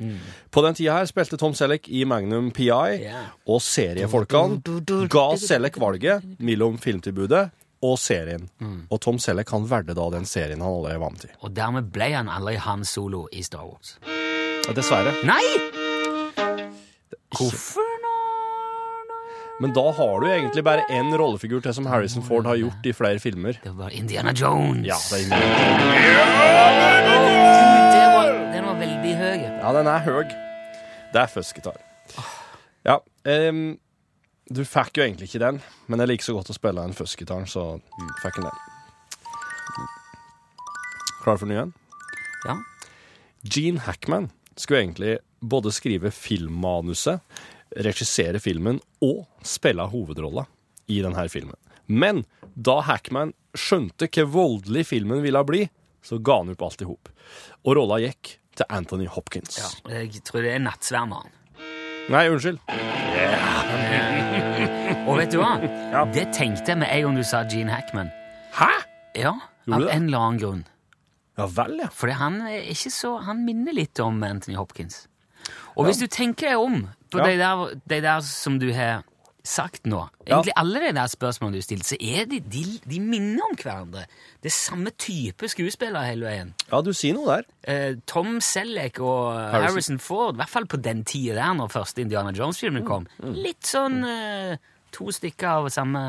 På 0.51 0.63
den 0.65 0.75
tida 0.77 0.97
her 0.97 1.07
spilte 1.07 1.37
Tom 1.39 1.53
Selleck 1.55 1.87
i 1.87 2.01
Magnum 2.09 2.49
PI, 2.55 2.97
yeah. 3.05 3.27
og 3.45 3.61
seriefolkene 3.61 5.05
ga 5.13 5.27
Selleck 5.39 5.77
valget 5.81 6.25
mellom 6.41 6.79
filmtilbudet 6.81 7.45
og 7.83 7.97
serien. 7.99 8.47
Og 8.89 9.01
Tom 9.03 9.19
Selleck 9.19 9.51
han 9.53 9.67
valgte 9.69 9.93
da 9.97 10.05
den 10.15 10.25
serien 10.29 10.61
han 10.63 10.69
allerede 10.71 10.99
var 11.03 11.11
med 11.13 11.21
til. 11.25 11.31
Og 11.43 11.49
dermed 11.55 11.83
ble 11.93 12.07
han 12.15 12.29
aldri 12.31 12.55
Han 12.63 12.85
Solo 12.87 13.25
i 13.31 13.43
Star 13.43 13.65
Wars. 13.67 13.97
Dessverre. 14.73 15.11
Nei! 15.27 15.43
Hvorfor 17.33 17.89
nå? 18.03 18.13
Men 19.61 19.73
da 19.75 19.83
har 19.97 20.15
du 20.21 20.25
egentlig 20.29 20.63
bare 20.65 20.83
én 20.91 21.11
rollefigur 21.19 21.61
til 21.65 21.73
som 21.75 21.85
Harrison 21.89 22.23
Ford 22.25 22.45
har 22.49 22.57
gjort 22.61 22.85
i 22.89 22.93
flere 22.95 23.19
filmer. 23.21 23.53
Det 23.63 23.73
var 23.77 23.89
Indiana 23.93 24.31
Jones. 24.33 24.85
Ja, 24.87 24.97
det 25.11 25.19
er 25.19 25.23
Indiana 25.27 27.03
Jones. 27.03 28.55
den 28.55 28.65
var 28.65 28.75
veldig 28.79 29.15
høy. 29.17 29.37
Ja, 29.61 29.73
den 29.77 29.87
er 29.87 29.99
høy. 30.07 30.23
Det 31.13 31.21
er 31.21 31.27
fuzzgitar. 31.29 31.77
Ja, 32.85 32.97
ehm, 33.29 33.77
du 34.49 34.63
fikk 34.67 34.97
jo 34.99 35.05
egentlig 35.05 35.29
ikke 35.29 35.43
den, 35.43 35.59
men 35.87 36.03
jeg 36.03 36.11
liker 36.11 36.27
så 36.27 36.35
godt 36.37 36.51
å 36.51 36.57
spille 36.57 36.83
den 36.83 36.95
fuzzgitaren, 36.97 37.47
så 37.49 37.77
fikk 38.23 38.41
en 38.41 38.49
den. 38.49 38.61
Klar 41.23 41.39
for 41.39 41.47
ny 41.47 41.55
en? 41.61 41.73
Ja. 42.43 42.57
Gene 43.43 43.83
Hackman 43.85 44.29
skulle 44.59 44.81
egentlig 44.83 45.13
både 45.39 45.71
skrive 45.75 46.11
filmmanuset, 46.11 47.23
regissere 47.83 48.39
filmen 48.43 48.81
og 49.03 49.23
spille 49.47 49.85
hovedrolla 49.89 50.45
i 50.91 50.99
denne 51.03 51.23
filmen. 51.31 51.57
Men 51.87 52.23
da 52.53 52.81
Hackman 52.85 53.33
skjønte 53.57 54.09
hvor 54.11 54.29
voldelig 54.35 54.85
filmen 54.91 55.23
ville 55.23 55.43
bli, 55.47 55.63
så 56.03 56.19
ga 56.19 56.41
han 56.41 56.51
opp 56.53 56.65
alt 56.67 56.83
i 56.83 56.87
hop. 56.89 57.11
Og 57.63 57.77
rolla 57.79 58.01
gikk 58.03 58.37
til 58.59 58.67
Anthony 58.69 59.07
Hopkins. 59.09 59.57
ja. 59.57 60.03
Jeg 60.03 60.21
tror 60.27 60.43
det 60.43 60.53
er 60.53 60.61
Nattsvermeren. 60.63 61.31
Nei, 62.11 62.27
unnskyld. 62.29 62.59
Og 65.07 65.17
vet 65.19 65.31
du 65.33 65.39
hva? 65.41 65.53
Det 66.13 66.27
tenkte 66.35 66.71
jeg 66.73 66.79
med 66.81 66.89
en 66.91 67.03
gang 67.07 67.15
du 67.19 67.23
sa 67.27 67.43
Gene 67.49 67.73
Hackman. 67.75 68.09
Hæ? 68.57 68.69
Ja, 69.19 69.33
av 69.69 69.81
en 69.87 70.03
eller 70.09 70.19
annen 70.19 70.39
grunn. 70.41 70.63
Ja 71.37 71.45
vel, 71.49 71.79
ja. 71.81 71.87
Fordi 71.93 72.13
han 72.19 72.35
er 72.45 72.59
ikke 72.69 72.91
så 72.93 73.15
Han 73.25 73.39
minner 73.47 73.73
litt 73.73 73.97
om 74.03 74.19
Anthony 74.25 74.55
Hopkins. 74.59 74.95
Og 75.73 75.87
hvis 75.87 75.97
du 76.01 76.05
tenker 76.07 76.51
deg 76.51 76.59
om 76.61 76.75
på 77.13 77.17
Ja. 77.21 77.25
de, 77.25 77.37
der, 77.41 77.55
de 77.89 77.97
der 78.05 78.19
som 78.25 78.59
du 78.61 78.67
har 78.73 79.01
sagt 79.43 79.87
nå. 79.89 80.05
Egentlig 80.23 80.53
alle 80.55 80.79
de 80.85 80.91
der 80.95 81.09
spørsmålene 81.11 81.59
du 81.59 81.65
stilte, 81.65 81.89
så 81.91 81.97
er 81.99 82.27
de, 82.31 82.39
de, 82.39 82.63
de 82.87 82.99
minner 83.03 83.43
om 83.43 83.57
hverandre. 83.59 84.05
Det 84.39 84.47
er 84.47 84.55
samme 84.55 84.93
type 84.95 85.49
skuespillere 85.51 86.05
hele 86.07 86.29
veien. 86.29 86.53
Ja, 86.69 86.79
du 86.85 86.93
sier 86.95 87.17
noe 87.17 87.27
der. 87.27 87.49
Eh, 87.67 87.97
Tom 88.07 88.37
Selleck 88.43 89.01
og 89.03 89.33
Harrison. 89.35 89.67
Harrison, 89.67 89.99
Ford, 90.03 90.37
i 90.37 90.41
hvert 90.41 90.53
fall 90.53 90.67
på 90.71 90.79
den 90.83 91.03
tida 91.07 91.35
der 91.41 91.57
når 91.59 91.73
første 91.75 92.05
Indiana 92.05 92.31
Jones-filmen 92.35 92.87
kom. 92.87 93.09
Litt 93.35 93.67
sånn 93.67 93.99
eh, 94.07 94.55
to 94.95 95.09
stykker 95.11 95.49
av 95.57 95.69
samme 95.73 96.03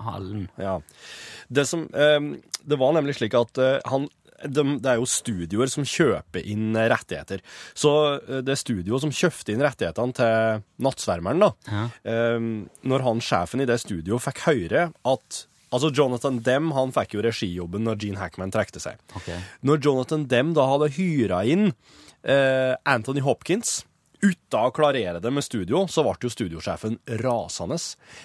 halen. 0.00 0.48
Ja. 0.60 0.78
Det, 1.52 1.66
som, 1.68 1.84
eh, 1.92 2.20
det 2.64 2.80
var 2.80 2.96
nemlig 2.96 3.18
slik 3.20 3.36
at 3.36 3.60
eh, 3.60 3.76
han 3.92 4.08
de, 4.48 4.64
det 4.80 4.90
er 4.92 4.96
jo 5.00 5.08
studioer 5.10 5.68
som 5.72 5.84
kjøper 5.84 6.46
inn 6.48 6.72
rettigheter. 6.76 7.42
Så 7.76 7.92
eh, 8.20 8.40
det 8.46 8.56
studioet 8.60 9.04
som 9.04 9.12
kjøpte 9.12 9.52
inn 9.54 9.62
rettighetene 9.64 10.16
til 10.16 10.62
Nattsvermeren, 10.86 11.42
da, 11.44 11.52
Ja. 11.70 11.84
eh, 12.04 12.38
når 12.88 13.06
han 13.06 13.20
sjefen 13.24 13.60
i 13.64 13.68
det 13.68 13.80
studioet 13.84 14.22
fikk 14.30 14.46
høre 14.48 14.90
at 15.04 15.46
Altså, 15.70 15.92
Jonathan 15.94 16.40
Dem 16.42 16.72
han 16.74 16.90
fikk 16.90 17.12
jo 17.14 17.20
regijobben 17.22 17.84
når 17.86 18.00
Gene 18.02 18.18
Hackman 18.18 18.50
trekte 18.50 18.80
seg. 18.82 18.96
Okay. 19.14 19.36
Når 19.62 19.78
Jonathan 19.84 20.24
Dem 20.26 20.48
da 20.56 20.64
hadde 20.66 20.88
hyra 20.96 21.44
inn 21.46 21.68
eh, 22.26 22.74
Anthony 22.90 23.22
Hopkins 23.22 23.84
uten 24.20 24.58
å 24.58 24.72
klarere 24.74 25.20
det 25.22 25.30
med 25.32 25.46
studio, 25.46 25.84
så 25.86 26.02
ble 26.02 26.16
jo 26.26 26.32
studiosjefen 26.34 26.98
rasende. 27.22 27.78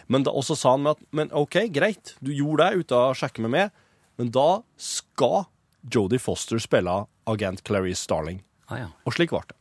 Men 0.09 0.25
da, 0.25 0.33
og 0.33 0.41
så 0.43 0.57
sa 0.57 0.73
han 0.73 0.87
med 0.87 0.97
at 0.97 1.05
men 1.15 1.29
OK, 1.37 1.59
greit, 1.71 2.15
du 2.19 2.33
gjorde 2.33 2.65
det 2.73 2.81
uten 2.81 2.97
å 2.97 3.13
sjekke 3.15 3.45
med 3.45 3.53
meg, 3.53 3.77
men 4.17 4.33
da 4.33 4.47
skal 4.81 5.45
Jodie 5.91 6.21
Foster 6.21 6.61
spille 6.61 6.93
agent 7.29 7.63
Clarice 7.67 8.01
Starling. 8.01 8.41
Ah, 8.67 8.79
ja. 8.81 8.87
Og 9.05 9.13
slik 9.13 9.33
ble 9.33 9.43
det. 9.49 9.57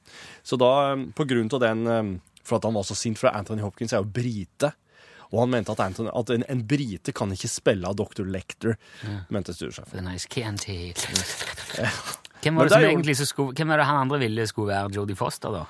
Så 0.46 0.56
da, 0.60 0.70
eh, 0.92 1.04
på 1.16 1.26
grunn 1.28 1.50
av 1.52 1.60
den 1.60 1.86
eh, 1.86 2.14
For 2.44 2.58
at 2.58 2.64
han 2.64 2.76
var 2.76 2.84
så 2.84 2.96
sint, 2.96 3.18
for 3.20 3.32
Anthony 3.32 3.62
Hopkins 3.64 3.92
er 3.92 4.02
jo 4.02 4.08
brite. 4.12 4.74
Og 5.30 5.40
han 5.40 5.50
mente 5.50 5.72
at, 5.72 5.80
Anthony, 5.80 6.10
at 6.12 6.30
en, 6.30 6.44
en 6.52 6.64
brite 6.68 7.12
kan 7.16 7.32
ikke 7.32 7.48
spille 7.48 7.88
av 7.88 7.96
Dr. 7.96 8.26
Lecter, 8.28 8.76
mente 9.32 9.54
studiosjefen. 9.56 10.04
Nice 10.04 10.28
candy. 10.30 10.92
Hvem 12.44 12.60
var 12.60 12.68
det 12.68 12.74
det 12.74 12.76
som 12.76 12.84
egentlig 12.90 13.16
skulle, 13.16 13.56
hvem 13.56 13.72
var 13.72 13.80
det 13.80 13.88
han 13.88 14.02
andre 14.04 14.20
ville 14.20 14.46
skulle 14.46 14.74
være 14.74 14.92
Jodie 14.94 15.16
Foster, 15.16 15.56
da? 15.56 15.64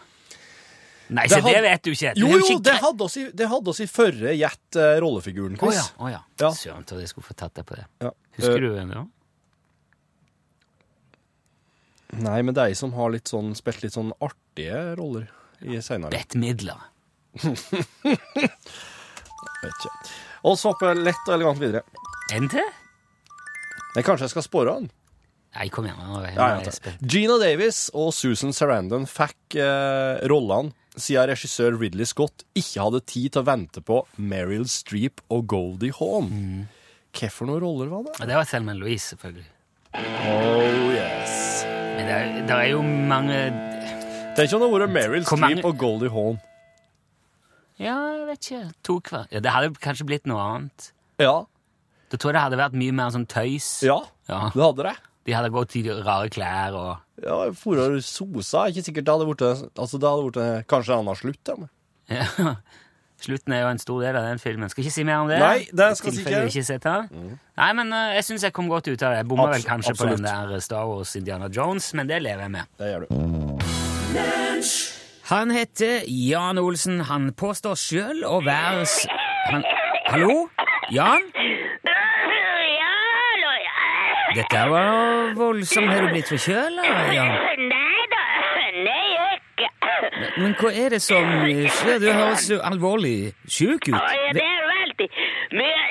Nei, 1.14 1.26
Det 1.28 1.38
så 1.38 1.40
det 1.44 1.60
vet 1.62 1.82
du 1.84 1.90
ikke. 1.92 2.12
Jo, 2.16 2.28
er 2.28 2.38
jo, 2.40 2.46
ikke 2.48 2.64
det 2.64 2.76
hadde 2.80 3.04
oss 3.04 3.16
i, 3.20 3.24
det 3.36 3.48
hadde 3.50 3.72
oss 3.74 3.80
i 3.84 3.86
førre 3.90 4.32
Gjett 4.32 4.78
uh, 4.80 4.94
rollefiguren, 5.04 5.58
Å 5.60 5.66
oh, 5.66 5.74
ja. 5.74 5.84
Oh, 6.00 6.08
ja. 6.08 6.22
Ja. 6.40 6.50
Søren, 6.56 6.86
trodde 6.88 7.04
jeg 7.04 7.12
skulle 7.12 7.28
få 7.28 7.36
tatt 7.36 7.52
deg 7.60 7.66
på 7.68 7.76
det. 7.76 7.84
Ja. 8.02 8.12
Husker 8.38 8.56
uh, 8.56 8.64
du 8.64 8.68
det? 8.72 8.86
da? 8.88 9.04
Nei, 12.12 12.40
men 12.44 12.54
det 12.54 12.62
er 12.62 12.72
ei 12.72 12.78
som 12.78 12.92
har 12.96 13.12
litt 13.14 13.30
sånn, 13.30 13.54
spilt 13.58 13.82
litt 13.84 13.96
sånn 13.96 14.12
artige 14.22 14.94
roller 14.98 15.26
i 15.64 15.80
senere. 15.82 16.12
Bett 16.14 16.36
Midler. 16.38 16.82
Vet 19.64 19.78
ikke. 19.80 19.94
Og 20.44 20.58
så 20.60 20.72
hoppe 20.72 20.92
lett 20.98 21.24
og 21.26 21.34
elegant 21.38 21.60
videre. 21.62 21.82
En 22.34 22.46
til? 22.52 22.68
Nei, 23.94 24.02
kanskje 24.04 24.26
jeg 24.28 24.34
skal 24.34 24.46
spore 24.46 24.76
han? 24.76 24.90
Nei, 25.54 25.68
kom 25.72 25.86
igjen. 25.86 26.00
Nå 26.02 26.22
jeg, 26.24 26.34
Ja, 26.36 26.60
jeg. 26.60 26.96
Gina 27.06 27.38
Davis 27.40 27.86
og 27.94 28.10
Susan 28.16 28.54
Sarandon 28.54 29.06
fikk 29.08 29.56
eh, 29.62 30.22
rollene 30.30 30.74
siden 30.94 31.28
regissør 31.30 31.74
Ridley 31.78 32.06
Scott 32.06 32.44
ikke 32.58 32.84
hadde 32.86 33.02
tid 33.06 33.34
til 33.34 33.42
å 33.42 33.48
vente 33.48 33.82
på 33.82 34.00
Meryl 34.18 34.66
Streep 34.70 35.22
og 35.34 35.46
Goldie 35.50 35.94
Hawn. 35.98 36.30
Mm. 36.30 36.62
Hvilke 37.14 37.58
roller 37.62 37.90
var 37.90 38.06
det? 38.08 38.14
Det 38.26 38.38
var 38.38 38.46
Selma 38.50 38.74
Louise, 38.74 39.14
selvfølgelig. 39.14 39.50
Oh 39.94 40.93
det 42.44 42.52
er, 42.54 42.66
jo 42.74 42.82
mange 42.82 43.36
Tenk 44.36 44.52
om 44.56 44.60
det 44.60 44.66
hadde 44.68 44.80
vært 44.82 44.92
Meryl 44.94 45.24
Streep 45.28 45.64
og 45.68 45.76
Goldie 45.78 46.10
Hawn. 46.12 46.38
Ja, 47.78 47.94
jeg 48.18 48.26
vet 48.28 48.46
ikke. 48.48 48.62
To 48.86 48.96
hver. 49.02 49.26
Ja, 49.34 49.40
det 49.42 49.52
hadde 49.54 49.70
kanskje 49.82 50.06
blitt 50.08 50.26
noe 50.30 50.42
annet. 50.42 50.88
Ja. 51.22 51.44
Da 52.10 52.18
tror 52.18 52.30
jeg 52.32 52.36
det 52.38 52.42
hadde 52.44 52.58
vært 52.60 52.76
mye 52.78 52.94
mer 52.94 53.12
sånn 53.14 53.26
tøys. 53.30 53.68
Ja, 53.86 54.00
Ja. 54.28 54.48
det 54.54 54.62
hadde 54.62 54.86
det. 54.88 54.94
De 55.24 55.32
hadde 55.32 55.50
gått 55.54 55.74
i 55.78 55.82
rare 55.88 56.28
klær 56.28 56.74
og 56.76 57.22
Ja, 57.24 57.38
for 57.56 57.78
å 57.80 57.86
sosa. 58.02 58.66
Ikke 58.68 58.82
sikkert 58.84 59.06
det 59.06 59.14
hadde 59.14 59.28
vært 59.30 59.44
Altså, 59.78 59.98
det 60.02 60.10
hadde 60.10 60.26
vært 60.28 60.66
kanskje 60.68 60.92
en 60.98 61.04
annen 61.04 61.16
slutt, 61.16 61.52
ja. 62.10 62.54
Slutten 63.20 63.52
er 63.56 63.60
jo 63.62 63.68
en 63.72 63.78
stor 63.78 64.00
del 64.02 64.16
av 64.16 64.24
den 64.26 64.38
filmen. 64.42 64.68
Skal 64.68 64.84
ikke 64.84 64.92
si 64.92 65.04
mer 65.06 65.22
om 65.22 65.28
det. 65.30 65.38
Nei, 65.40 65.66
det 65.72 65.86
skal 65.96 66.12
ikke. 66.18 66.42
ikke 66.50 66.64
sett 66.66 66.82
den. 66.84 67.38
Nei, 67.56 67.68
men 67.78 67.92
uh, 67.94 68.10
jeg 68.18 68.24
syns 68.26 68.42
jeg 68.44 68.52
kom 68.52 68.68
godt 68.68 68.88
ut 68.90 69.02
av 69.02 69.14
det. 69.14 69.18
Jeg 69.22 69.28
bomma 69.30 69.46
vel 69.54 69.62
kanskje 69.64 69.94
absolutt. 69.94 70.18
på 70.18 70.26
den 70.26 70.50
der 70.52 70.60
Star 70.60 70.84
Wars 70.90 71.14
Indiana 71.16 71.48
Jones, 71.48 71.94
men 71.94 72.06
det 72.10 72.20
lever 72.22 72.40
jeg 72.44 72.50
med. 72.50 72.64
Det 72.78 72.90
gjør 72.90 73.00
du. 73.06 73.08
Han 75.30 75.50
heter 75.50 76.02
Jan 76.06 76.58
Olsen. 76.60 77.00
Han 77.08 77.30
påstår 77.32 77.78
sjøl 77.80 78.24
å 78.28 78.42
være 78.44 78.82
s- 78.84 79.06
han, 79.48 79.64
Hallo? 80.10 80.48
Jan? 80.92 81.22
Dette 84.34 84.60
var 84.68 85.32
voldsomt. 85.38 85.88
Har 85.92 86.02
du 86.02 86.08
blitt 86.10 86.28
forkjøla, 86.28 86.82
Jan? 87.14 87.30
Nei 87.70 88.06
da, 88.10 88.22
nei 88.82 89.06
ikke. 89.36 89.68
Men 90.36 90.54
hva 90.58 90.70
er 90.74 90.88
det 90.96 91.02
som 91.02 91.28
skjer? 91.70 91.98
Du 92.02 92.08
høres 92.12 92.46
så 92.48 92.58
alvorlig 92.66 93.32
sjuk 93.46 93.88
ut. 93.88 93.94
Ja, 93.94 94.32
Det 94.34 94.42
er 94.42 94.64
veldig 94.72 95.08
mye 95.60 95.82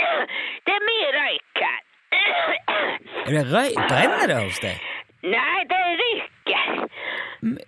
Det 0.66 0.74
er 0.76 0.84
mye 0.86 1.08
røyk 1.18 1.62
her. 1.64 1.80
Er 3.26 3.32
det 3.34 3.44
røy? 3.52 3.70
Brenner 3.88 4.26
det 4.30 4.38
hos 4.44 4.58
deg? 4.62 4.86
Nei, 5.22 5.58
det 5.70 5.80
ryker. 6.00 6.64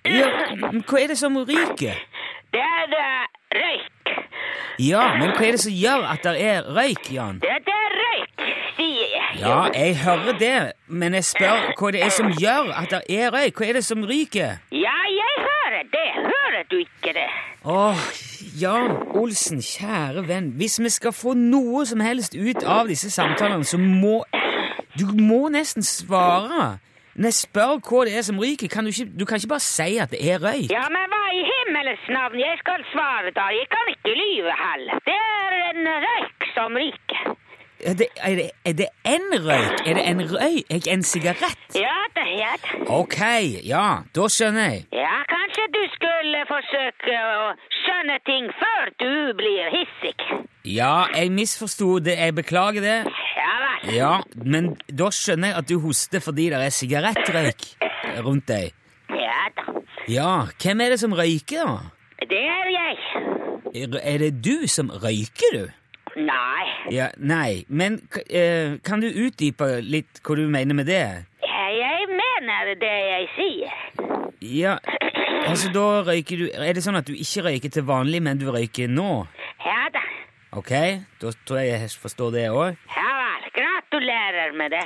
Ja, 0.09 0.29
men 0.73 0.83
hva 0.89 1.01
er 1.03 1.11
det 1.13 1.19
som 1.21 1.37
ryker? 1.37 1.99
Det 2.53 2.63
er 2.63 2.97
eh, 2.99 3.27
røyk. 3.59 4.15
Ja, 4.83 5.03
men 5.19 5.35
hva 5.37 5.47
er 5.47 5.57
det 5.57 5.61
som 5.63 5.75
gjør 5.77 6.07
at 6.13 6.25
det 6.25 6.35
er 6.49 6.67
røyk, 6.77 7.11
Jan? 7.13 7.39
Det, 7.43 7.53
det 7.67 7.77
er 7.77 7.95
røyk, 8.03 8.45
sier 8.79 9.13
jeg. 9.17 9.29
Ja, 9.43 9.59
jeg 9.75 9.97
hører 10.03 10.39
det, 10.41 10.55
men 10.89 11.15
jeg 11.19 11.25
spør 11.29 11.69
hva 11.79 11.93
det 11.95 12.03
er 12.07 12.13
som 12.17 12.33
gjør 12.41 12.73
at 12.77 12.91
det 12.97 13.03
er 13.21 13.33
røyk. 13.35 13.61
Hva 13.61 13.69
er 13.69 13.79
det 13.81 13.85
som 13.87 14.05
ryker? 14.09 14.61
Åh, 17.65 17.97
Jan 18.61 18.97
Olsen, 19.15 19.61
kjære 19.63 20.27
venn. 20.29 20.49
Hvis 20.59 20.81
vi 20.83 20.89
skal 20.91 21.13
få 21.15 21.35
noe 21.39 21.85
som 21.87 22.01
helst 22.03 22.35
ut 22.35 22.65
av 22.67 22.89
disse 22.91 23.11
samtalene, 23.11 23.65
så 23.65 23.79
må 23.79 24.25
Du 24.99 25.07
må 25.17 25.49
nesten 25.49 25.83
svare. 25.83 26.79
Når 27.17 27.29
jeg 27.31 27.35
spør 27.35 27.79
hva 27.87 28.05
det 28.05 28.17
er 28.19 28.25
som 28.27 28.39
ryker, 28.41 28.69
kan 28.69 28.85
du 28.85 28.91
ikke, 28.91 29.07
du 29.21 29.25
kan 29.25 29.37
ikke 29.37 29.49
bare 29.55 29.65
si 29.65 29.97
at 30.01 30.11
det 30.13 30.21
er 30.33 30.39
røyk. 30.43 30.69
Ja, 30.73 30.85
men 30.93 31.13
hva 31.13 31.23
i 31.33 31.43
himmelens 31.49 32.07
navn? 32.09 32.37
Jeg 32.41 32.57
skal 32.61 32.85
svare 32.93 33.33
da. 33.37 33.45
Jeg 33.57 33.69
kan 33.73 33.85
ikke 33.95 34.13
lyve 34.17 34.53
heller. 34.65 35.01
Det 35.09 35.17
er 35.17 35.57
en 35.71 35.89
røyk 36.07 36.47
som 36.57 36.77
ryker. 36.77 37.12
Er 37.83 37.95
det, 37.99 38.07
er, 38.17 38.35
det, 38.39 38.51
er 38.65 38.73
det 38.79 38.87
en 39.05 39.25
røyk? 39.47 39.81
Er 39.87 39.95
det 39.99 40.03
en 40.07 40.21
røyk? 40.31 40.87
En 40.87 41.03
sigarett? 41.03 41.65
Ja 41.75 41.97
det 42.15 42.27
er 42.39 42.61
det. 42.63 42.85
Ok, 42.87 43.19
ja, 43.67 43.87
da 44.15 44.27
skjønner 44.31 44.69
jeg. 44.69 44.85
Ja, 44.95 45.17
kanskje 45.33 45.65
du 45.75 45.81
skulle 45.97 46.45
forsøke 46.47 47.17
å 47.41 47.49
skjønne 47.81 48.21
ting 48.29 48.47
før 48.61 48.93
du 49.03 49.35
blir 49.41 49.75
hissig. 49.75 50.15
Ja, 50.63 51.09
jeg 51.11 51.35
misforsto 51.35 51.99
det. 51.99 52.15
Jeg 52.23 52.37
beklager 52.39 52.87
det. 52.87 52.97
Ja 53.41 53.57
vel. 53.65 53.91
Ja, 53.97 54.13
men 54.47 54.77
da 54.87 55.11
skjønner 55.11 55.51
jeg 55.51 55.61
at 55.65 55.71
du 55.73 55.77
hoster 55.83 56.23
fordi 56.23 56.53
det 56.55 56.63
er 56.63 56.79
sigarettrøyk 56.79 57.69
rundt 58.23 58.47
deg. 58.53 58.71
Ja 59.11 59.43
da. 59.59 59.79
Ja, 60.07 60.33
hvem 60.63 60.87
er 60.87 60.95
det 60.95 61.03
som 61.03 61.19
røyker, 61.19 61.67
da? 61.67 62.27
Det 62.31 62.47
er 62.47 62.75
jeg. 62.79 62.99
Er, 63.75 64.03
er 64.07 64.19
det 64.23 64.35
du 64.45 64.69
som 64.71 64.95
røyker, 65.03 65.59
du? 65.65 65.82
Nei. 66.17 66.65
Ja, 66.93 67.09
nei, 67.17 67.65
men 67.69 68.01
eh, 68.29 68.79
kan 68.85 69.01
du 69.01 69.09
utdype 69.09 69.81
litt 69.81 70.21
hva 70.25 70.37
du 70.37 70.45
mener 70.53 70.77
med 70.77 70.91
det? 70.91 71.05
Jeg 71.73 72.09
mener 72.11 72.75
det 72.81 72.97
jeg 73.09 73.29
sier. 73.37 73.77
Ja, 74.43 74.75
altså 75.47 75.71
da 75.73 76.03
røyker 76.05 76.41
du 76.41 76.49
Er 76.51 76.75
det 76.75 76.83
sånn 76.83 76.99
at 76.99 77.07
du 77.07 77.15
ikke 77.15 77.45
røyker 77.47 77.73
til 77.73 77.87
vanlig, 77.89 78.21
men 78.23 78.41
du 78.41 78.49
røyker 78.53 78.91
nå? 78.91 79.25
Ja 79.65 79.87
da. 79.95 80.03
Ok, 80.59 80.73
da 81.23 81.33
tror 81.47 81.63
jeg 81.63 81.71
jeg 81.73 81.95
forstår 82.03 82.35
det 82.35 82.45
òg. 82.53 82.77
Ja 82.97 83.15
vel. 83.21 83.49
Gratulerer 83.57 84.53
med 84.57 84.75
det. 84.75 84.85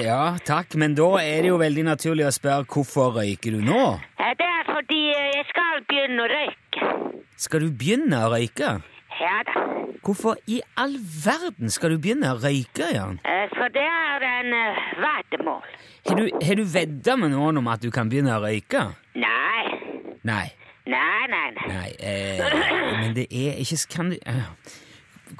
Ja, 0.00 0.36
takk, 0.46 0.74
men 0.78 0.94
da 0.98 1.08
er 1.22 1.44
det 1.44 1.52
jo 1.52 1.60
veldig 1.62 1.86
naturlig 1.92 2.26
å 2.26 2.34
spørre 2.34 2.66
hvorfor 2.70 3.14
røyker 3.20 3.54
du 3.54 3.62
nå? 3.66 3.84
Det 4.18 4.46
er 4.46 4.66
fordi 4.68 5.02
jeg 5.12 5.46
skal 5.52 5.82
begynne 5.88 6.26
å 6.26 6.30
røyke. 6.32 6.92
Skal 7.38 7.66
du 7.66 7.70
begynne 7.70 8.24
å 8.26 8.32
røyke? 8.34 8.76
Ja 9.20 9.40
da. 9.48 9.75
Hvorfor 10.06 10.36
i 10.46 10.60
all 10.78 10.92
verden 11.24 11.70
skal 11.74 11.90
du 11.90 11.98
begynne 11.98 12.28
å 12.30 12.36
røyke, 12.38 12.86
Jan? 12.94 13.16
Eh, 13.26 13.48
For 13.56 13.72
det 13.74 13.82
er 13.82 14.26
en 14.28 14.52
uh, 14.54 14.84
veddemål. 15.02 15.64
Har 16.06 16.20
du, 16.20 16.28
har 16.46 16.60
du 16.60 16.62
vedda 16.70 17.16
med 17.18 17.32
noen 17.34 17.58
om 17.58 17.70
at 17.72 17.82
du 17.82 17.88
kan 17.90 18.06
begynne 18.12 18.36
å 18.36 18.42
røyke? 18.44 18.84
Nei. 19.18 19.64
Nei. 20.28 20.44
Nei, 20.86 21.26
nei, 21.32 21.46
nei. 21.56 21.66
Nei, 21.72 21.88
eh, 21.98 22.58
men 23.00 23.14
det 23.16 23.24
er 23.34 23.56
ikke 23.58 23.78
Kan 23.90 24.12
du 24.12 24.20
eh, 24.22 24.44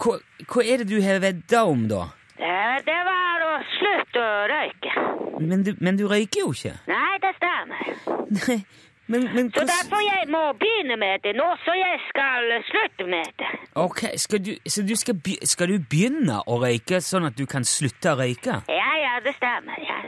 hva, 0.03 0.17
hva 0.51 0.65
er 0.67 0.83
det 0.83 0.89
du 0.91 0.97
har 1.05 1.21
vedda 1.23 1.61
om, 1.71 1.85
da? 1.87 2.09
Det, 2.35 2.57
det 2.89 2.97
var 3.07 3.45
å 3.47 3.53
slutte 3.77 4.25
å 4.25 4.41
røyke. 4.51 5.05
Men 5.47 5.63
du, 5.63 5.71
men 5.79 6.01
du 6.01 6.09
røyker 6.11 6.43
jo 6.43 6.51
ikke. 6.57 6.75
Nei, 6.91 7.13
det 7.23 7.31
stemmer. 7.39 7.95
Nei, 8.35 8.59
men, 9.07 9.27
men 9.35 9.51
Så 9.55 9.63
derfor 9.69 10.01
jeg 10.03 10.29
må 10.35 10.43
begynne 10.61 10.97
med 10.99 11.23
det 11.23 11.37
nå, 11.39 11.47
så 11.65 11.75
jeg 11.79 11.99
skal 12.09 12.55
slutte 12.71 13.09
med 13.11 13.33
det. 13.39 13.51
Ok, 13.75 14.03
skal 14.17 14.45
du, 14.47 14.53
Så 14.67 14.83
du 14.83 14.95
skal, 14.97 15.15
be, 15.15 15.37
skal 15.47 15.71
du 15.75 15.79
begynne 15.91 16.41
å 16.47 16.61
røyke 16.63 17.01
sånn 17.01 17.29
at 17.29 17.39
du 17.39 17.47
kan 17.47 17.65
slutte 17.65 18.15
å 18.15 18.21
røyke? 18.23 18.63
Ja, 18.73 18.93
ja, 19.03 19.19
det 19.25 19.37
stemmer. 19.39 19.79
Ja. 19.87 20.01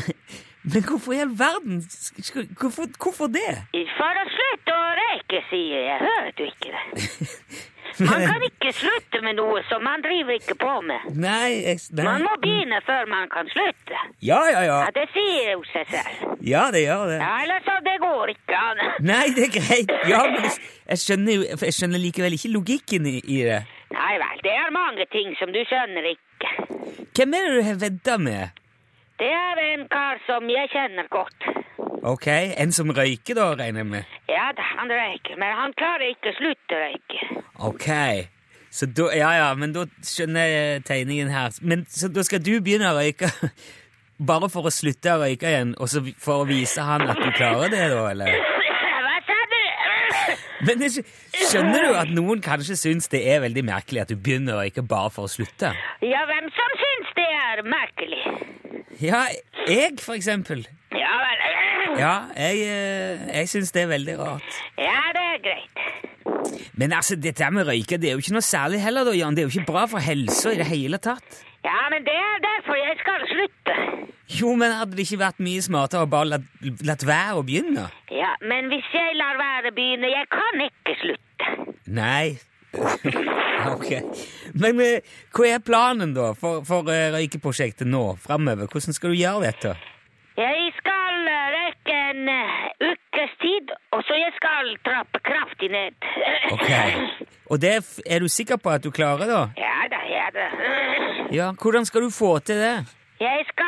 Men 0.72 0.84
hvorfor 0.88 1.12
i 1.12 1.20
all 1.20 1.34
verden? 1.38 1.82
Hvorfor, 2.60 2.88
hvorfor 2.96 3.28
det? 3.28 3.50
For 3.98 4.20
å 4.22 4.24
slutte 4.32 4.76
å 4.76 4.86
røyke, 5.00 5.42
sier 5.50 5.88
jeg. 5.90 5.98
Hører 6.00 6.32
du 6.38 6.44
ikke 6.48 6.72
det? 6.72 6.84
Man 8.00 8.24
kan 8.26 8.42
ikke 8.50 8.72
slutte 8.74 9.20
med 9.22 9.36
noe 9.38 9.62
som 9.68 9.84
man 9.86 10.02
driver 10.02 10.34
ikke 10.34 10.56
på 10.58 10.72
med. 10.88 11.06
Nei, 11.14 11.50
jeg, 11.62 11.80
nei. 11.94 12.06
Man 12.08 12.24
må 12.26 12.34
begynne 12.42 12.80
før 12.86 13.06
man 13.10 13.28
kan 13.32 13.50
slutte. 13.52 14.00
Ja, 14.24 14.40
ja, 14.50 14.64
ja. 14.66 14.78
Ja, 14.86 14.90
Det 14.96 15.06
sier 15.14 15.52
jo 15.52 15.62
seg 15.70 15.86
selv. 15.92 16.34
Ja, 16.42 16.64
det 16.74 16.84
gjør 16.86 17.06
det. 17.12 17.20
Ja, 17.22 17.30
ellers 17.44 17.68
så 17.68 17.76
det 17.86 17.96
går 18.02 18.34
ikke 18.34 18.58
an. 18.58 18.82
Nei, 19.12 19.24
det 19.36 19.48
er 19.48 19.54
greit. 19.58 19.94
Ja, 20.10 20.24
men 20.32 20.48
jeg, 20.48 20.98
skjønner 21.04 21.38
jo 21.38 21.46
Jeg 21.52 21.78
skjønner 21.78 22.02
likevel 22.02 22.38
ikke 22.38 22.52
logikken 22.56 23.06
i, 23.10 23.16
i 23.22 23.40
det. 23.46 23.62
Nei 23.94 24.14
vel, 24.18 24.42
det 24.42 24.54
er 24.58 24.74
mange 24.74 25.06
ting 25.12 25.36
som 25.38 25.52
du 25.54 25.60
skjønner 25.68 26.10
ikke. 26.10 26.52
Hvem 27.14 27.36
er 27.38 27.46
det 27.46 27.54
du 27.54 27.66
har 27.68 27.80
vedda 27.84 28.18
med? 28.18 28.62
Det 29.22 29.30
er 29.30 29.60
en 29.68 29.84
kar 29.92 30.18
som 30.26 30.48
jeg 30.50 30.72
kjenner 30.72 31.06
godt. 31.14 31.46
Ok, 32.04 32.26
En 32.28 32.72
som 32.72 32.90
røyker, 32.92 33.34
da, 33.38 33.46
regner 33.56 33.80
jeg 33.80 33.88
med? 33.88 34.16
Ja 34.28 34.50
da, 34.56 34.64
han 34.76 34.90
røyker, 34.92 35.38
men 35.40 35.54
han 35.56 35.72
klarer 35.78 36.10
ikke 36.12 36.34
å 36.34 36.36
slutte 36.36 36.76
å 36.76 36.80
røyke. 36.82 37.20
Ok. 37.70 37.86
Så 38.74 38.88
da, 38.90 39.06
ja, 39.16 39.30
ja, 39.38 39.46
men 39.56 39.72
da 39.72 39.86
skjønner 40.04 40.50
jeg 40.50 40.82
tegningen 40.84 41.30
her. 41.32 41.54
Men 41.62 41.86
Så 41.88 42.10
da 42.12 42.24
skal 42.26 42.42
du 42.44 42.58
begynne 42.60 42.90
å 42.90 42.98
røyke 42.98 43.30
bare 44.30 44.50
for 44.52 44.68
å 44.68 44.72
slutte 44.74 45.14
å 45.14 45.22
røyke 45.22 45.48
igjen, 45.48 45.72
og 45.80 45.88
så 45.88 46.02
for 46.20 46.42
å 46.42 46.48
vise 46.50 46.84
han 46.84 47.06
at 47.08 47.22
du 47.22 47.30
klarer 47.38 47.72
det, 47.72 47.86
da, 47.94 48.02
eller? 48.10 48.36
Hva 49.06 49.16
sa 49.30 49.38
du? 49.54 49.62
Men 50.68 50.82
det, 50.84 50.90
skjønner 51.48 51.88
du 51.88 51.96
at 52.02 52.12
noen 52.12 52.44
kanskje 52.44 52.76
syns 52.82 53.08
det 53.14 53.22
er 53.32 53.40
veldig 53.46 53.64
merkelig 53.70 54.04
at 54.04 54.12
du 54.12 54.20
begynner 54.20 54.58
å 54.58 54.66
røyke 54.66 54.84
bare 54.92 55.14
for 55.14 55.24
å 55.24 55.32
slutte? 55.32 55.72
Ja, 56.04 56.26
hvem 56.28 56.52
som 56.52 56.76
syns 56.84 57.16
det 57.16 57.30
er 57.32 57.64
merkelig? 57.64 58.22
Ja, 59.02 59.24
jeg, 59.68 59.98
for 60.02 60.14
eksempel. 60.14 60.66
Ja 60.94 61.14
vel. 61.24 61.42
Ja, 61.94 62.14
jeg, 62.34 62.64
eh, 62.66 63.20
jeg 63.36 63.48
syns 63.52 63.70
det 63.70 63.84
er 63.84 63.90
veldig 63.92 64.14
rart. 64.18 64.56
Ja, 64.78 64.98
det 65.14 65.24
er 65.30 65.36
greit. 65.44 66.64
Men 66.74 66.92
altså, 66.92 67.14
dette 67.14 67.50
med 67.54 67.68
røyke 67.68 68.00
det 68.02 68.08
er 68.10 68.16
jo 68.16 68.22
ikke 68.24 68.34
noe 68.34 68.42
særlig 68.42 68.80
heller, 68.82 69.06
da, 69.06 69.12
Jan. 69.14 69.36
Det 69.36 69.44
er 69.44 69.46
jo 69.46 69.52
ikke 69.54 69.68
bra 69.72 69.84
for 69.90 70.02
helsa 70.02 70.50
i 70.50 70.58
det 70.58 70.66
hele 70.72 70.98
tatt. 70.98 71.44
Ja, 71.64 71.84
men 71.92 72.02
det 72.08 72.16
er 72.18 72.42
derfor 72.44 72.76
jeg 72.80 72.96
skal 73.00 73.22
slutte. 73.30 73.76
Jo, 74.40 74.54
men 74.58 74.74
hadde 74.74 74.96
det 74.98 75.06
ikke 75.06 75.20
vært 75.22 75.38
mye 75.44 75.62
smartere 75.62 76.02
å 76.02 76.10
bare 76.10 76.32
latt, 76.34 76.48
latt 76.88 77.04
være 77.06 77.38
å 77.38 77.44
begynne? 77.46 77.86
Ja, 78.10 78.32
men 78.42 78.72
hvis 78.72 78.90
jeg 78.92 79.14
lar 79.20 79.38
være 79.38 79.72
begynne, 79.76 80.10
jeg 80.10 80.28
kan 80.34 80.64
ikke 80.66 80.96
slutte. 81.04 81.78
Nei. 81.94 82.34
ok. 83.74 83.90
Men 84.60 84.80
eh, 84.84 85.16
hva 85.34 85.48
er 85.54 85.64
planen, 85.64 86.14
da, 86.16 86.32
for, 86.38 86.62
for 86.68 86.90
eh, 86.92 87.10
røykeprosjektet 87.14 87.88
nå 87.90 88.04
framover? 88.22 88.68
Hvordan 88.70 88.96
skal 88.96 89.14
du 89.14 89.18
gjøre 89.18 89.46
dette? 89.48 89.74
Jeg 90.34 90.72
skal 90.80 91.28
røyke 91.54 91.94
en 92.10 92.28
eh, 92.32 92.90
ukes 92.90 93.36
tid, 93.42 93.70
og 93.94 94.02
så 94.06 94.18
jeg 94.18 94.34
skal 94.40 94.74
trappe 94.86 95.22
kraftig 95.30 95.70
ned. 95.74 95.94
Ok. 96.54 96.70
Og 97.50 97.60
det 97.60 97.72
er 98.06 98.20
du 98.20 98.28
sikker 98.28 98.56
på 98.56 98.70
at 98.72 98.84
du 98.84 98.90
klarer, 98.94 99.26
da? 99.28 99.40
Ja 99.60 99.78
da, 99.92 100.00
ja 100.08 100.26
da. 100.32 100.44
Ja, 101.32 101.52
Hvordan 101.60 101.84
skal 101.84 102.06
du 102.06 102.10
få 102.10 102.38
til 102.38 102.56
det? 102.60 102.76
Jeg 103.20 103.44
skal 103.48 103.63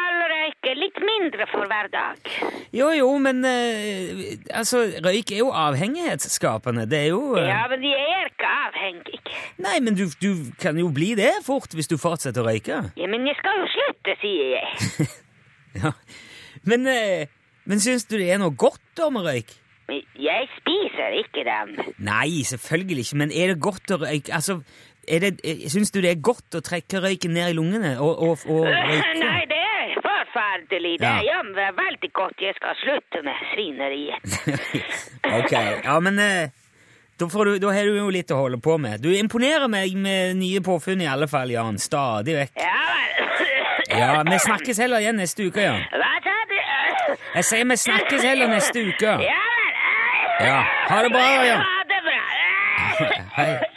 mindre 1.26 1.46
for 1.50 1.66
hver 1.66 1.88
dag. 1.92 2.30
Jo, 2.74 2.90
jo, 2.94 3.08
men 3.22 3.42
eh, 3.44 4.36
altså, 4.54 4.84
røyk 5.04 5.32
er 5.32 5.42
jo 5.42 5.50
avhengighetsskapende. 5.50 6.86
Det 6.90 6.98
er 7.00 7.08
jo 7.10 7.36
eh, 7.36 7.48
Ja, 7.48 7.64
men 7.70 7.82
de 7.82 7.92
er 7.92 8.30
ikke 8.30 8.50
avhengige. 8.66 9.36
Nei, 9.58 9.76
men 9.82 9.96
du, 9.98 10.06
du 10.22 10.30
kan 10.62 10.78
jo 10.78 10.90
bli 10.94 11.14
det 11.18 11.32
fort 11.46 11.74
hvis 11.74 11.90
du 11.90 11.96
fortsetter 12.00 12.44
å 12.44 12.48
røyke. 12.50 12.80
Ja, 12.96 13.10
men 13.10 13.26
jeg 13.26 13.36
skal 13.40 13.62
jo 13.62 13.70
slutte, 13.74 14.18
sier 14.22 14.58
jeg. 14.58 15.08
Ja. 15.76 15.90
Men, 16.64 16.86
eh, 16.88 17.26
men 17.68 17.82
syns 17.84 18.06
du 18.08 18.14
det 18.16 18.30
er 18.32 18.38
noe 18.40 18.54
godt 18.56 19.02
om 19.04 19.18
røyk? 19.20 19.50
Jeg 19.92 20.48
spiser 20.56 21.18
ikke 21.20 21.44
den. 21.44 21.74
Nei, 22.02 22.40
selvfølgelig 22.48 23.04
ikke, 23.04 23.18
men 23.20 23.34
er 23.34 23.52
det 23.52 23.58
godt 23.62 23.92
å 23.92 23.98
røyke 24.00 24.32
Altså, 24.34 24.56
er 25.06 25.26
det, 25.26 25.34
syns 25.70 25.92
du 25.92 26.00
det 26.00 26.14
er 26.14 26.24
godt 26.24 26.56
å 26.56 26.62
trekke 26.64 27.02
røyken 27.04 27.36
ned 27.36 27.52
i 27.52 27.58
lungene 27.58 27.92
og, 28.00 28.16
og, 28.24 28.48
og 28.48 28.64
røyke? 28.72 29.12
Nei, 29.20 29.44
det 29.52 29.65
forferdelig. 30.36 30.94
Det 31.00 31.64
er 31.64 31.74
veldig 31.80 32.12
godt 32.12 32.44
jeg 32.44 32.54
skal 32.58 32.76
slutte 32.82 33.22
med 33.26 33.42
svineriet. 33.52 34.20
ok, 35.38 35.52
ja, 35.84 35.98
men 36.00 36.18
eh, 36.18 36.50
da, 37.16 37.28
får 37.28 37.44
du, 37.44 37.58
da 37.58 37.72
har 37.72 37.88
du 37.88 37.96
jo 37.98 38.10
litt 38.12 38.30
å 38.30 38.40
holde 38.44 38.60
på 38.62 38.76
med. 38.78 39.00
Du 39.00 39.10
imponerer 39.16 39.68
meg 39.72 39.96
med 39.96 40.36
nye 40.40 40.60
påfunn 40.64 41.02
i 41.04 41.08
alle 41.10 41.28
fall, 41.30 41.52
Jan. 41.54 41.80
Stadig 41.80 42.36
vekk. 42.42 42.60
Ja. 42.60 42.74
Ja, 43.96 44.22
vi 44.26 44.38
snakkes 44.42 44.80
heller 44.82 45.00
igjen 45.00 45.16
neste 45.20 45.46
uke, 45.46 45.62
Jan. 45.62 45.84
Hva 45.94 46.12
sa 46.24 46.34
du? 46.50 46.56
Jeg 47.36 47.46
sier 47.48 47.68
vi 47.70 47.76
snakkes 47.80 48.24
heller 48.26 48.50
neste 48.50 48.82
uke. 48.90 49.14
Ja 49.24 49.44
vel. 49.56 50.48
Ja, 50.48 50.58
ha 50.90 51.02
det 51.06 51.14
bra, 51.14 51.24
Jan. 51.46 51.64
Ha 51.64 51.84
det 51.92 52.02
bra. 52.04 52.20
Hei. 53.38 53.75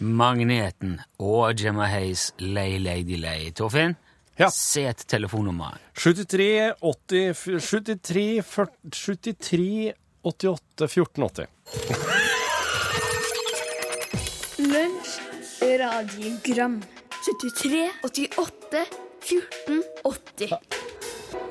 Magneten 0.00 0.98
og 1.18 1.56
Gemma 1.58 1.86
Hayes 1.90 2.32
Lay 2.38 2.78
Lady 2.78 3.16
Lay. 3.20 3.50
Torfinn, 3.52 3.96
Ja. 4.38 4.48
se 4.54 4.84
et 4.86 5.04
telefonnummer. 5.10 5.78
73 5.96 6.72
80 6.80 7.60
73 7.60 8.42
40, 8.44 8.68
73 8.92 9.92
88 10.24 10.86
1480. 10.86 11.46
Lunsj, 14.58 15.18
radiogram 15.62 16.80
73, 17.24 17.90
88, 18.04 18.86
1480. 19.22 20.50
Ja. 20.50 20.58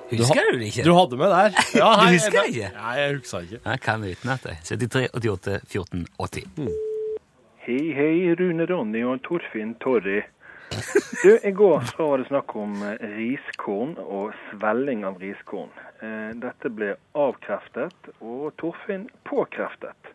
Husker 0.07 0.51
du 0.53 0.59
det 0.61 0.69
ikke? 0.71 0.83
Du 0.87 0.93
hadde 0.95 1.17
med 1.19 1.27
der. 1.33 1.57
Ja, 1.75 1.89
Du 1.99 2.13
husker 2.13 2.37
det 2.39 2.49
ikke? 2.53 2.69
Nei, 2.77 2.93
jeg 3.01 3.15
husker 3.17 3.39
ikke. 3.43 3.59
Jeg 3.65 3.81
kan 3.83 4.03
utenat 4.07 4.45
jeg. 4.47 4.59
73 4.63 5.09
88 5.13 5.59
14 5.67 6.05
80. 6.19 6.47
Hei, 7.67 7.91
hei, 7.91 8.35
Rune 8.39 8.63
Ronny 8.69 9.01
og 9.03 9.19
Torfinn 9.25 9.73
Torry. 9.83 10.21
Du, 11.23 11.33
I 11.43 11.51
går 11.55 11.81
så 11.89 12.05
var 12.07 12.21
det 12.21 12.27
snakk 12.29 12.53
om 12.59 12.75
eh, 12.87 13.01
riskorn 13.17 13.95
og 14.03 14.31
svelling 14.49 15.03
av 15.07 15.17
riskorn. 15.19 15.71
Eh, 16.03 16.29
Dette 16.39 16.71
ble 16.71 16.93
avkreftet, 17.17 18.11
og 18.23 18.53
Torfinn 18.61 19.09
påkreftet. 19.27 20.13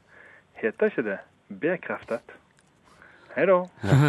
Heter 0.62 0.92
ikke 0.92 1.04
det 1.10 1.18
bekreftet? 1.60 2.32
Hei 3.36 3.44
da. 3.48 3.58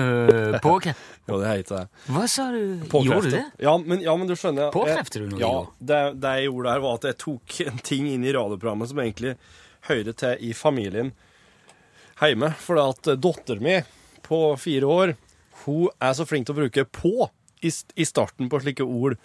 Påkreftet? 0.63 1.09
Ja, 1.23 1.31
Jo, 1.31 1.37
det 1.39 1.51
heter 1.53 1.77
det. 1.77 2.01
Hva 2.11 2.23
sa 2.27 2.45
du? 2.51 2.63
Gjorde 2.91 3.21
du 3.23 3.29
det? 3.31 3.43
Ja, 3.63 3.77
men, 3.79 4.01
ja, 4.03 4.11
men 4.19 4.27
du 4.27 4.33
skjønner 4.35 4.65
jeg- 4.65 4.73
Påkrefter 4.75 5.23
du 5.23 5.29
noe 5.31 5.39
Ja, 5.39 5.51
det, 5.79 5.99
det 6.19 6.33
jeg 6.39 6.49
gjorde 6.49 6.73
der, 6.73 6.81
var 6.83 6.97
at 6.99 7.05
jeg 7.07 7.17
tok 7.23 7.59
en 7.67 7.77
ting 7.87 8.09
inn 8.11 8.25
i 8.27 8.33
radioprogrammet 8.35 8.91
som 8.91 8.99
egentlig 8.99 9.35
hører 9.87 10.17
til 10.19 10.43
i 10.43 10.51
familien 10.55 11.13
hjemme. 12.21 12.53
For 12.61 12.81
at 12.81 13.09
datteren 13.21 13.63
min 13.63 13.87
på 14.23 14.41
fire 14.59 14.89
år, 14.89 15.15
hun 15.63 15.89
er 16.01 16.13
så 16.17 16.27
flink 16.27 16.47
til 16.47 16.55
å 16.55 16.61
bruke 16.63 16.85
på 16.89 17.15
i, 17.63 17.71
i 17.71 18.05
starten 18.07 18.51
på 18.51 18.61
slike 18.63 18.85
ord. 18.85 19.17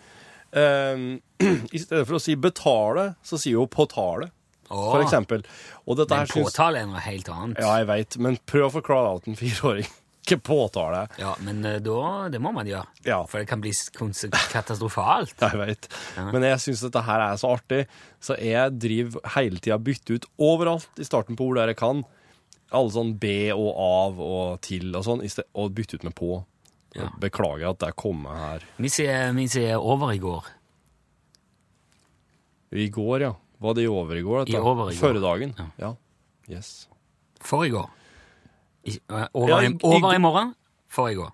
Um, 0.53 1.21
I 1.75 1.81
stedet 1.83 2.07
for 2.09 2.19
å 2.19 2.23
si 2.23 2.37
betale, 2.41 3.13
så 3.23 3.39
sier 3.41 3.61
hun 3.61 3.71
påtale, 3.71 4.31
for 4.69 5.01
eksempel. 5.01 5.45
Og 5.89 5.97
dette 6.01 6.17
Men 6.17 6.29
påtale 6.33 6.83
er 6.83 6.91
noe 6.91 7.01
helt 7.05 7.31
annet. 7.33 7.63
Ja, 7.63 7.79
jeg 7.81 7.89
veit, 7.89 8.19
men 8.21 8.37
prøv 8.49 8.69
å 8.69 8.75
forklare 8.81 9.15
det 9.17 9.25
til 9.25 9.35
en 9.35 9.41
fireåring. 9.41 9.89
Ikke 10.29 10.43
påtale. 10.45 11.07
Ja, 11.17 11.31
men 11.41 11.63
eh, 11.65 11.79
da, 11.81 12.01
det 12.29 12.37
må 12.45 12.51
man 12.53 12.69
gjøre. 12.69 12.85
Ja. 13.07 13.23
For 13.25 13.41
det 13.41 13.49
kan 13.49 13.63
bli 13.65 13.73
katastrofalt. 14.53 15.33
Jeg 15.47 15.57
vet. 15.57 15.89
Men 16.35 16.45
jeg 16.45 16.61
syns 16.61 16.83
dette 16.85 17.01
her 17.07 17.23
er 17.31 17.39
så 17.41 17.55
artig, 17.57 17.79
så 18.21 18.37
jeg 18.37 18.77
driver 18.77 19.25
hele 19.39 19.63
tida 19.65 19.79
bytter 19.81 20.19
ut 20.19 20.27
overalt 20.37 21.01
i 21.01 21.07
starten 21.09 21.39
på 21.39 21.49
ord 21.49 21.63
der 21.63 21.73
jeg 21.73 21.79
kan. 21.81 22.05
Alle 22.71 22.91
sånn 22.93 23.15
be 23.19 23.51
og 23.55 23.69
av 23.81 24.19
og 24.21 24.61
til 24.61 24.91
og 24.97 25.05
sånn, 25.07 25.23
og 25.57 25.71
bytte 25.77 25.97
ut 25.97 26.05
med 26.05 26.15
på. 26.19 26.45
Ja. 26.97 27.09
Beklager 27.21 27.71
at 27.71 27.79
det 27.81 27.95
kommer 27.97 28.37
her. 28.37 28.65
Vi 28.77 28.89
sier, 28.93 29.33
vi 29.37 29.47
sier 29.49 29.77
over 29.81 30.13
i 30.13 30.19
går. 30.21 30.45
I 32.77 32.89
går, 32.93 33.21
ja. 33.25 33.33
Var 33.59 33.75
det 33.75 33.83
i 33.87 33.89
over 33.91 34.17
i 34.17 34.23
går? 34.23 34.45
Dette? 34.45 34.57
I 34.57 34.61
over 34.61 34.91
i 34.93 34.95
går. 34.95 35.01
Førre 35.01 35.23
dagen. 35.23 35.55
Ja. 35.59 35.67
Ja. 35.81 35.91
Yes. 36.49 36.89
For 37.41 37.65
i 37.67 37.71
går. 37.73 37.89
I, 38.89 38.95
eh, 39.11 39.27
over, 39.35 39.49
Ja, 39.49 39.61
i, 39.65 39.73
over 39.83 40.15
i 40.15 40.19
morgen, 40.23 40.55
for 40.89 41.09
i 41.11 41.15
går. 41.19 41.33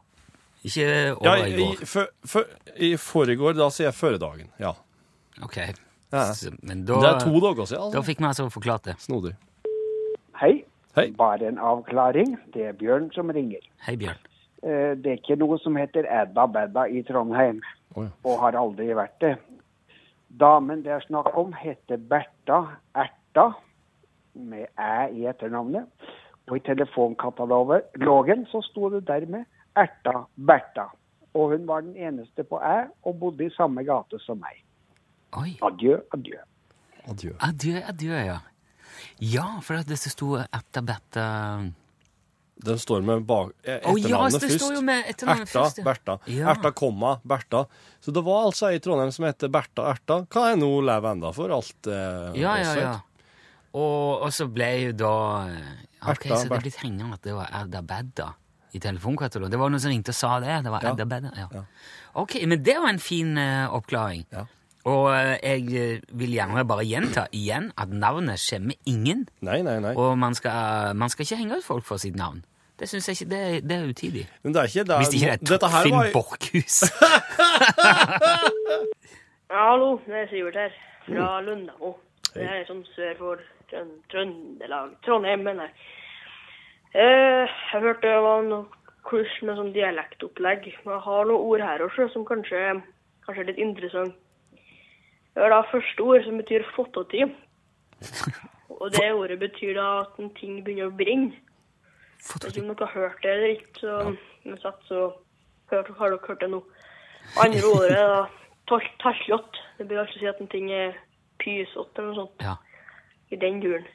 Ikke 0.65 0.87
Ja, 0.87 1.15
over 1.19 1.47
i, 1.47 1.51
i 1.53 1.57
går. 1.59 1.83
i, 1.83 1.87
for, 1.87 2.07
for, 2.27 2.45
I 2.81 2.93
forrige 2.97 3.55
da 3.59 3.69
sier 3.75 3.91
jeg 3.91 3.99
førre 3.99 4.19
dagen. 4.23 4.49
Ja. 4.63 4.73
Ok. 5.43 5.59
Ja. 6.15 6.33
Så- 6.35 6.55
Men 6.63 6.85
da, 6.85 7.01
Det 7.01 7.11
er 7.11 7.19
to 7.27 7.41
dager 7.41 7.67
siden, 7.67 7.91
da 7.93 7.99
altså. 7.99 8.07
fikk 8.07 8.19
vi 8.23 8.25
altså 8.31 8.51
forklart 8.51 8.83
det. 8.85 8.97
Snodig. 9.03 9.35
Hei. 10.41 10.65
Hei. 10.95 11.09
Bare 11.19 11.49
en 11.49 11.59
avklaring. 11.59 12.37
Det 12.55 12.69
er 12.69 12.77
Bjørn 12.79 13.11
som 13.15 13.31
ringer. 13.35 13.65
Hei, 13.87 13.97
Bjørn. 13.99 14.21
Eh, 14.63 14.95
Det 14.97 15.11
er 15.11 15.19
ikke 15.19 15.37
noe 15.37 15.59
som 15.59 15.77
heter 15.77 16.07
Edda 16.07 16.47
Bedda 16.47 16.87
i 16.87 17.03
Trondheim, 17.03 17.61
oh, 17.95 18.05
ja. 18.05 18.11
og 18.25 18.41
har 18.41 18.57
aldri 18.57 18.95
vært 18.95 19.19
det. 19.21 19.35
Damen 20.41 20.83
det 20.83 20.93
er 20.95 21.05
snakk 21.05 21.35
om, 21.39 21.53
heter 21.53 21.99
Bertha 21.99 22.61
Erta, 22.95 23.51
med 24.35 24.67
æ 24.79 25.11
i 25.15 25.27
etternavnet. 25.31 25.87
Og 26.49 26.57
i 26.57 26.65
telefonkatalogen 26.67 28.47
så 28.51 28.63
sto 28.63 28.91
det 28.91 29.05
dermed 29.09 29.45
Erta 29.77 30.25
Bertha. 30.37 30.89
Og 31.35 31.51
hun 31.53 31.67
var 31.67 31.81
den 31.83 31.97
eneste 31.97 32.45
på 32.47 32.61
æ, 32.63 32.87
og 33.03 33.19
bodde 33.21 33.45
i 33.47 33.51
samme 33.51 33.83
gate 33.85 34.19
som 34.23 34.39
meg. 34.39 34.63
Oi. 35.35 35.57
Adjø, 35.63 35.99
adjø. 36.15 36.39
Adjø. 37.11 37.33
Adjø, 37.43 37.81
adjø, 37.91 38.19
ja. 38.31 38.39
Ja, 39.19 39.61
for 39.65 39.81
det 39.87 39.99
sto 40.01 40.37
Erta 40.41 40.83
Bertha 40.85 41.25
Den 42.65 42.79
står 42.79 43.03
med 43.03 43.25
bak, 43.27 43.51
etternavnet 43.63 43.91
oh, 43.91 44.11
ja, 44.11 44.21
først. 44.39 44.59
står 44.61 44.77
jo 44.77 44.83
med 44.87 45.09
etternavnet 45.11 45.49
Erta, 45.49 45.65
først, 45.65 45.81
ja. 45.81 45.87
Bertha. 45.89 46.19
Ja. 46.31 46.53
Erta, 46.53 46.71
komma, 46.77 47.17
Bertha. 47.25 47.65
Så 48.01 48.15
det 48.15 48.23
var 48.25 48.47
altså 48.51 48.71
ei 48.71 48.79
i 48.79 48.85
Trondheim 48.85 49.11
som 49.13 49.27
heter 49.27 49.51
Bertha 49.53 49.89
Erta. 49.91 50.21
Hva 50.31 50.47
er 50.53 50.61
nå 50.61 50.71
leve 50.87 51.13
enda 51.17 51.33
for 51.35 51.53
alt 51.55 51.91
eh, 51.91 52.31
Ja, 52.41 52.55
ja, 52.63 52.79
ja. 52.79 52.95
Og, 53.75 54.23
og 54.23 54.31
så 54.33 54.47
ble 54.47 54.71
jo 54.85 54.95
da 55.03 55.13
Ok, 56.05 56.29
Erta, 56.29 56.39
så 56.39 56.49
det 56.49 56.59
er 56.61 56.65
blitt 56.69 56.81
hengende 56.85 57.19
at 57.19 57.27
det 57.27 57.35
var 57.35 57.51
Erda 57.63 57.83
Bedda 57.83 58.31
i 58.75 58.81
telefonkatalogen. 58.83 59.53
Det 59.53 59.59
var 59.61 59.71
noen 59.71 59.83
som 59.83 59.93
ringte 59.93 60.11
og 60.11 60.19
sa 60.19 60.35
det. 60.43 60.55
Det 60.67 60.71
var 60.73 60.83
Ja. 60.83 60.93
Adda 60.93 61.05
Bedda. 61.07 61.31
Ja. 61.39 61.49
Ja. 61.53 61.65
Ok, 62.23 62.35
men 62.47 62.63
det 62.63 62.75
var 62.79 62.89
en 62.91 62.99
fin 62.99 63.39
eh, 63.39 63.75
oppklaring. 63.75 64.25
Ja. 64.35 64.47
Og 64.85 65.07
eh, 65.15 65.39
jeg 65.43 65.63
eh, 65.81 66.01
vil 66.13 66.35
gjerne 66.37 66.65
bare 66.69 66.85
gjenta 66.85 67.23
igjen 67.33 67.71
at 67.81 67.89
navnet 67.89 68.37
skjemmer 68.43 68.75
ingen. 68.91 69.23
Nei, 69.41 69.63
nei, 69.65 69.79
nei. 69.81 69.95
Og 69.97 70.19
man 70.21 70.35
skal, 70.37 70.93
man 71.01 71.09
skal 71.13 71.25
ikke 71.25 71.39
henge 71.41 71.57
ut 71.63 71.65
folk 71.65 71.85
for 71.89 71.97
sitt 72.03 72.17
navn. 72.21 72.43
Det 72.79 72.89
syns 72.91 73.07
jeg 73.09 73.17
ikke, 73.21 73.31
det, 73.31 73.39
er- 73.55 73.61
det 73.71 73.77
er 73.79 73.89
utidig. 73.89 74.25
Men 74.43 74.53
det 74.55 74.61
er 74.61 74.65
ikke 74.73 74.85
det. 74.91 74.97
Hvis 74.99 75.09
det 75.15 75.19
ikke 75.23 75.33
er 75.33 75.37
Dette 75.53 75.69
her 75.73 75.83
Finn 75.87 75.97
var 75.97 76.11
Borchhus. 76.13 76.77
Hallo, 79.55 79.89
det 80.07 80.17
er 80.25 80.29
Sivert 80.33 80.57
her, 80.59 80.73
fra 81.07 81.29
Lundamo. 81.47 81.91
Det 82.35 82.43
er 82.43 82.65
sånn 82.67 82.83
sør 82.97 83.15
for 83.21 83.37
Trøn 83.71 83.91
Trøndelag. 84.11 84.89
Trondheim, 85.07 85.45
mener 85.47 85.69
jeg. 85.69 85.75
Eh, 86.95 87.45
jeg 87.73 87.83
hørte 87.85 88.09
det 88.11 88.23
var 88.25 88.43
noe 88.49 88.65
kurs 89.07 89.35
med 89.47 89.55
sånn 89.59 89.73
dialektopplegg. 89.75 90.67
Men 90.85 90.93
Jeg 90.97 91.05
har 91.07 91.23
noen 91.31 91.47
ord 91.53 91.63
her 91.63 91.85
også 91.87 92.03
som 92.13 92.27
kanskje, 92.29 92.59
kanskje 93.27 93.43
er 93.45 93.49
litt 93.53 93.63
interessant. 93.63 94.15
Det 95.35 95.43
er 95.43 95.51
da 95.51 95.63
første 95.71 96.01
ord 96.03 96.23
som 96.25 96.39
betyr 96.39 96.67
fottoti. 96.77 97.25
Og 98.81 98.91
det 98.93 99.13
ordet 99.13 99.39
betyr 99.39 99.75
da 99.79 99.89
at 100.03 100.19
en 100.19 100.31
ting 100.39 100.61
begynner 100.65 100.91
å 100.91 100.97
brenne. 100.99 101.35
Hvis 102.25 102.55
dere 102.57 102.75
har 102.81 102.95
hørt 102.95 103.21
det 103.23 103.31
eller 103.31 103.51
ikke, 103.53 103.73
så, 103.81 104.15
ja. 104.47 104.57
satt, 104.63 104.81
så 104.89 105.11
har 105.71 105.85
dere 105.85 106.19
hørt 106.29 106.41
det 106.41 106.51
nå. 106.51 106.63
Andre 107.41 107.67
ordet 107.69 107.91
er 107.93 108.09
da 108.15 108.23
tal- 108.69 109.45
Det 109.79 109.89
bør 109.89 110.01
altså 110.01 110.19
si 110.19 110.27
at 110.27 110.41
en 110.41 110.49
ting 110.49 110.71
er 110.73 110.95
pysete 111.39 111.99
eller 111.99 112.13
noe 112.13 112.15
sånt. 112.15 112.41
Ja. 112.41 112.57
I 113.31 113.37
den 113.37 113.61
duren. 113.61 113.87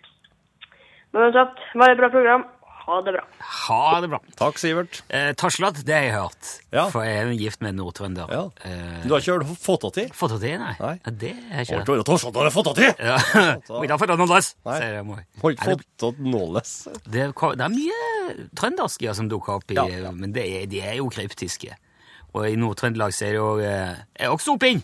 Men 1.12 1.21
uansett, 1.23 1.58
veldig 1.73 1.97
bra 1.97 2.10
program. 2.10 2.45
Ha 2.89 2.95
det 3.06 3.12
bra. 3.13 3.21
Ha 3.69 3.99
det 4.02 4.08
bra. 4.10 4.17
Takk, 4.39 4.58
Sivert. 4.58 5.04
Eh, 5.13 5.28
Taslat, 5.38 5.78
det 5.86 5.93
har 5.93 6.06
jeg 6.08 6.13
hørt. 6.15 6.47
Ja. 6.73 6.88
For 6.89 7.06
jeg 7.06 7.19
er 7.19 7.28
jo 7.30 7.36
gift 7.38 7.62
med 7.62 7.75
en 7.75 7.78
nordtrønder. 7.84 8.32
Ja. 8.34 8.39
Eh, 8.65 9.04
Du 9.04 9.13
har 9.13 9.21
ikke 9.21 9.36
hørt 9.36 9.60
fått 9.62 9.84
det 9.86 9.91
til? 9.99 10.08
Fått 10.17 10.34
det 10.34 10.39
til, 10.47 10.56
nei? 10.63 10.71
Nei. 10.80 10.93
Ja, 11.06 11.12
det 11.12 11.34
har 11.36 11.43
jeg 11.43 11.52
Har 11.52 11.62
ikke 11.62 12.17
hørt 12.17 12.39
har 12.39 12.52
fått 12.56 12.69
det 12.71 12.75
til? 12.80 13.06
Ja. 13.12 13.17
ikke 13.86 14.17
noe 14.17 14.30
dress, 14.32 14.56
Nei. 14.65 14.78
sier 14.80 14.95
jeg. 14.97 15.06
Må. 15.06 15.19
Har 15.43 15.54
ikke 15.54 15.69
fått 15.69 15.86
det 16.17 16.32
nåles. 16.34 16.71
Det, 17.06 17.28
er 17.30 17.73
mye 17.75 17.99
trøndersk 18.58 19.06
ja, 19.06 19.13
som 19.13 19.30
dukker 19.30 19.60
opp, 19.60 19.69
i, 19.69 19.78
Ja, 19.78 19.86
ja. 20.08 20.12
men 20.12 20.34
det 20.34 20.47
er, 20.49 20.65
de 20.71 20.82
er 20.82 20.97
jo 20.97 21.12
kryptiske. 21.13 21.78
Og 22.34 22.47
i 22.49 22.56
Nord-Trøndelag 22.58 23.13
er 23.21 23.36
det 23.36 23.38
jo 23.38 23.52
eh, 23.62 24.32
oksoping! 24.34 24.82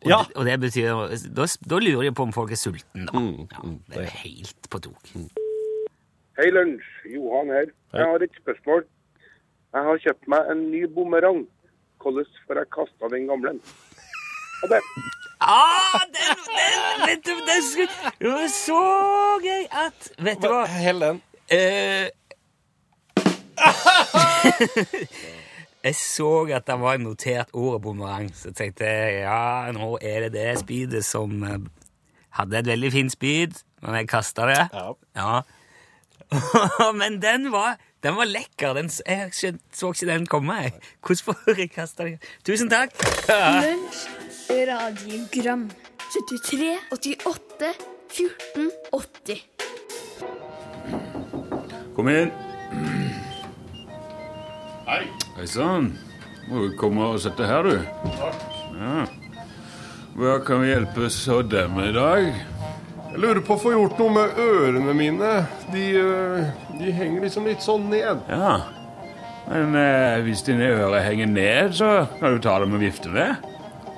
Og, 0.00 0.08
Ja. 0.08 0.22
det, 0.24 0.36
og 0.36 0.46
det 0.48 0.60
betyr 0.62 1.00
da, 1.36 1.44
da 1.44 1.78
lurer 1.78 2.06
de 2.08 2.12
på 2.16 2.24
om 2.24 2.32
folk 2.32 2.50
er 2.54 2.56
sultne, 2.56 3.04
da. 3.06 3.12
Mm, 3.20 3.46
ja, 3.52 3.62
mm, 3.62 3.78
det 3.86 3.98
er 3.98 4.06
jo 4.06 4.18
helt 4.24 4.68
på 4.72 4.80
tok. 4.88 5.14
Hei, 6.38 6.46
lunsj. 6.54 6.86
Johan 7.10 7.48
her. 7.50 7.66
Jeg 7.92 8.06
har 8.06 8.22
et 8.22 8.34
spørsmål. 8.42 8.84
Jeg 9.74 9.82
har 9.86 9.96
kjøpt 10.04 10.26
meg 10.30 10.40
en 10.52 10.60
ny 10.70 10.82
bumerang. 10.94 11.40
Hvordan 12.02 12.26
får 12.46 12.54
jeg 12.62 12.68
kasta 12.76 13.04
den 13.14 13.24
gamle? 13.26 13.50
Ha 14.60 14.64
det. 14.70 14.80
Ah, 15.40 16.00
den, 16.14 16.38
den, 16.46 17.08
den, 17.08 17.18
du, 17.26 17.34
den 17.48 17.62
det 18.20 18.28
var 18.30 18.48
så 18.52 18.80
gøy 19.42 19.64
at 19.84 19.98
Vet 20.20 20.42
du 20.42 20.48
hva? 20.52 20.64
Hell 20.68 21.00
den. 21.00 21.22
Eh, 21.50 22.06
jeg 25.86 25.94
så 25.96 26.30
at 26.54 26.66
det 26.68 26.76
var 26.80 26.96
notert 27.00 27.48
ordet 27.52 27.82
bumerang, 27.82 28.30
så 28.36 28.52
tenkte 28.52 28.84
jeg 28.86 29.22
ja, 29.24 29.72
nå 29.74 29.98
er 30.02 30.20
det 30.28 30.32
det 30.36 30.58
spydet 30.60 31.04
som 31.08 31.42
eh, 31.42 31.58
hadde 32.38 32.58
et 32.60 32.70
veldig 32.70 32.92
fint 32.92 33.12
spyd, 33.16 33.52
men 33.82 33.94
jeg 33.98 34.08
kasta 34.12 34.42
det. 34.52 34.60
Ja. 34.76 34.92
Ja. 35.16 35.40
men 37.00 37.22
den 37.22 37.52
var, 37.52 37.76
den 38.02 38.16
var 38.16 38.24
lekker. 38.24 38.74
Den, 38.74 38.90
jeg 39.06 39.30
så 39.72 39.92
ikke 39.92 40.06
den 40.06 40.26
komme. 40.26 40.54
jeg. 40.54 40.72
Hvordan 41.06 41.24
får 41.24 41.58
jeg 41.58 41.70
kasta 41.70 42.04
den? 42.04 42.18
Tusen 42.46 42.70
takk. 42.70 42.94
Lunsj, 43.64 44.06
radiogram 44.50 45.70
73, 46.10 46.78
88, 46.92 47.74
14, 48.10 48.70
80 48.92 49.42
Kom 51.94 52.08
inn. 52.08 52.30
Hei. 54.86 55.04
Hei 55.36 55.46
sann. 55.46 55.92
Må 56.48 56.64
du 56.66 56.76
komme 56.78 57.12
og 57.12 57.20
sette 57.22 57.46
her, 57.46 57.62
du. 57.62 57.76
Ja. 58.80 59.04
Hva 60.18 60.38
kan 60.46 60.64
vi 60.64 60.72
hjelpe 60.72 61.10
så 61.14 61.42
dem 61.46 61.76
med 61.76 61.92
i 61.92 61.94
dag? 61.94 62.49
Lurer 63.20 63.42
på 63.44 63.52
å 63.56 63.60
få 63.60 63.72
gjort 63.74 63.98
noe 64.00 64.12
med 64.14 64.38
ørene 64.40 64.92
mine. 64.96 65.30
De, 65.74 65.82
øh, 66.00 66.44
de 66.78 66.92
henger 66.94 67.26
liksom 67.26 67.48
litt 67.48 67.64
sånn 67.64 67.90
ned. 67.92 68.22
Ja. 68.30 68.54
Men 69.50 69.74
eh, 69.76 70.20
hvis 70.24 70.44
dine 70.46 70.70
ører 70.72 71.04
henger 71.04 71.28
ned, 71.28 71.74
så 71.76 71.90
kan 72.20 72.36
du 72.36 72.40
ta 72.40 72.54
dem 72.62 72.76
og 72.78 72.80
vifte 72.80 73.12
med. 73.12 73.44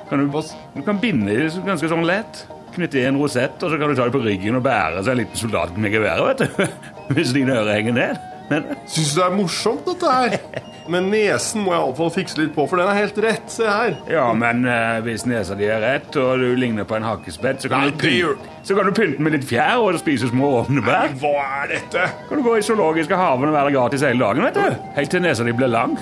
Kan 0.09 0.25
du, 0.25 0.41
du 0.75 0.83
kan 0.83 0.99
binde 1.01 1.37
dem 1.39 1.69
ganske 1.69 1.93
sånn 1.93 2.07
lett. 2.09 2.43
Knytte 2.73 2.99
i 2.99 3.07
en 3.07 3.21
rosett, 3.21 3.61
og 3.63 3.71
så 3.71 3.79
kan 3.79 3.93
du 3.93 3.95
ta 3.99 4.09
dem 4.09 4.17
på 4.17 4.25
ryggen 4.25 4.59
og 4.59 4.65
bære 4.65 5.05
seg 5.05 5.13
en 5.15 5.23
liten 5.23 5.39
soldat 5.39 5.77
med 5.77 5.95
geværet, 5.95 6.43
vet 6.43 6.43
du. 6.43 6.77
Hvis 7.15 7.35
dine 7.37 7.61
ører 7.61 7.77
henger 7.77 7.99
ned. 8.01 8.29
Men 8.51 8.73
Syns 8.91 9.15
du 9.15 9.21
det 9.21 9.27
er 9.29 9.37
morsomt, 9.37 9.87
dette 9.87 10.19
her? 10.19 10.39
Men 10.91 11.11
nesen 11.13 11.63
må 11.63 11.75
jeg 11.75 11.83
iallfall 11.83 12.11
fikse 12.15 12.41
litt 12.41 12.55
på, 12.57 12.65
for 12.71 12.81
den 12.81 12.91
er 12.91 12.99
helt 12.99 13.19
rett. 13.23 13.45
Se 13.53 13.67
her. 13.69 13.95
Ja, 14.11 14.25
men 14.37 14.65
eh, 14.69 14.99
hvis 15.07 15.27
nesa 15.29 15.57
di 15.59 15.69
er 15.71 15.83
rett, 15.85 16.11
og 16.19 16.43
du 16.43 16.49
ligner 16.59 16.87
på 16.89 16.97
en 16.99 17.07
hakkespett, 17.07 17.63
så 17.63 17.71
kan, 17.71 17.87
Nei, 17.87 17.93
du, 17.95 18.03
pynte, 18.03 18.57
så 18.67 18.77
kan 18.79 18.89
du 18.89 18.97
pynte 18.97 19.23
med 19.23 19.37
litt 19.37 19.47
fjær 19.49 19.83
og 19.83 20.01
spise 20.01 20.31
små 20.33 20.51
åpne 20.63 20.85
bær. 20.87 21.15
Hva 21.23 21.33
er 21.63 21.73
dette? 21.77 22.09
Kan 22.29 22.43
du 22.43 22.47
gå 22.47 22.57
i 22.59 22.67
zoologiske 22.67 23.19
haven 23.19 23.53
og 23.53 23.57
være 23.57 23.75
gratis 23.77 24.05
hele 24.07 24.25
dagen, 24.25 24.47
vet 24.49 24.59
du. 24.59 24.85
Helt 24.99 25.15
til 25.15 25.25
nesa 25.25 25.47
di 25.47 25.55
blir 25.57 25.71
lang. 25.73 25.97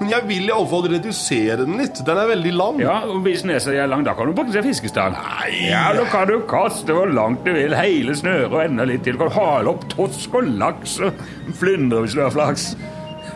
Men 0.00 0.10
jeg 0.10 0.26
vil 0.26 0.48
iallfall 0.48 0.88
redusere 0.90 1.58
den 1.60 1.78
litt. 1.78 2.00
Den 2.06 2.18
er 2.18 2.30
veldig 2.32 2.54
lang. 2.56 2.80
Ja, 2.82 3.00
og 3.06 3.22
hvis 3.26 3.44
nesa 3.46 3.70
di 3.70 3.78
er 3.78 3.90
lang, 3.90 4.02
da 4.06 4.16
kan 4.18 4.30
du 4.32 4.40
seg 4.50 4.66
fiskestang. 4.66 5.14
Nei. 5.14 5.50
Ja, 5.68 5.90
da 5.94 6.06
kan 6.10 6.26
du 6.30 6.40
kaste 6.50 6.96
hvor 6.96 7.10
langt 7.10 7.44
du 7.46 7.52
vil, 7.54 7.76
hele 7.78 8.16
snøret 8.18 8.50
og 8.50 8.64
enda 8.64 8.88
litt 8.88 9.04
til. 9.06 9.18
Du 9.18 9.24
kan 9.26 9.34
hale 9.36 9.74
opp 9.74 9.86
tosk 9.92 10.34
og 10.40 10.48
laks 10.60 10.98
og 11.04 11.20
flyndre 11.60 12.02
hvis 12.04 12.16
du 12.18 12.24
har 12.24 12.34
flaks. 12.34 12.72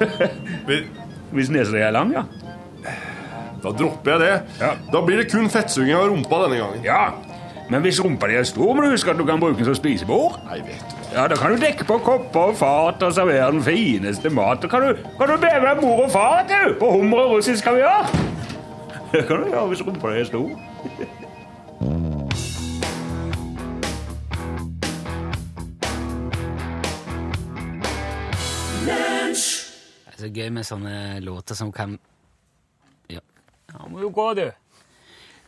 Hvis 1.35 1.51
nesa 1.51 1.73
di 1.75 1.83
er 1.83 1.95
lang, 1.95 2.13
ja. 2.15 2.25
Da 3.65 3.73
dropper 3.73 4.11
jeg 4.13 4.21
det. 4.21 4.59
Ja. 4.61 4.75
Da 4.93 5.01
blir 5.05 5.23
det 5.23 5.31
kun 5.33 5.49
fettsuging 5.51 5.95
av 5.97 6.11
rumpa 6.13 6.43
denne 6.45 6.61
gangen. 6.61 6.85
Ja, 6.85 7.15
men 7.73 7.81
hvis 7.81 8.01
rumpa 8.05 8.29
di 8.29 8.37
er 8.37 8.45
stor, 8.45 8.75
må 8.77 8.85
du 8.85 8.91
huske 8.93 9.11
at 9.11 9.17
du 9.19 9.25
kan 9.25 9.41
bruke 9.41 9.57
den 9.57 9.65
som 9.65 9.77
spisebord. 9.79 10.37
Nei, 10.51 10.59
vet 10.67 10.85
du. 10.91 10.97
Ja, 11.15 11.25
Da 11.31 11.39
kan 11.39 11.55
du 11.55 11.63
dekke 11.63 11.87
på 11.89 11.97
kopper 12.05 12.51
og 12.51 12.57
fat 12.61 13.03
og 13.07 13.15
servere 13.17 13.51
den 13.55 13.63
fineste 13.65 14.31
mat. 14.31 14.61
Da 14.63 14.69
kan 14.69 14.85
du, 14.85 15.01
kan 15.19 15.31
du 15.33 15.37
beve 15.41 15.75
mor 15.81 16.05
og 16.05 16.11
far 16.13 16.45
du, 16.51 16.75
på 16.81 16.91
hummer 16.91 17.25
og 17.25 17.37
russisk 17.39 17.65
kaviar. 17.65 18.11
Det 19.13 19.25
kan 19.29 19.41
du 19.45 19.49
gjøre 19.49 19.67
hvis 19.71 19.85
rumpa 19.87 20.13
di 20.13 20.21
er 20.21 20.29
stor. 20.29 20.51
Det 30.25 30.31
er 30.33 30.39
gøy 30.47 30.53
med 30.57 30.65
sånne 30.65 30.95
låter 31.25 31.59
som 31.59 31.71
kan 31.77 31.99
Ja, 33.13 33.21
ja 33.75 33.87
må 33.93 34.01
jo 34.01 34.09
gå, 34.15 34.31
du. 34.39 34.47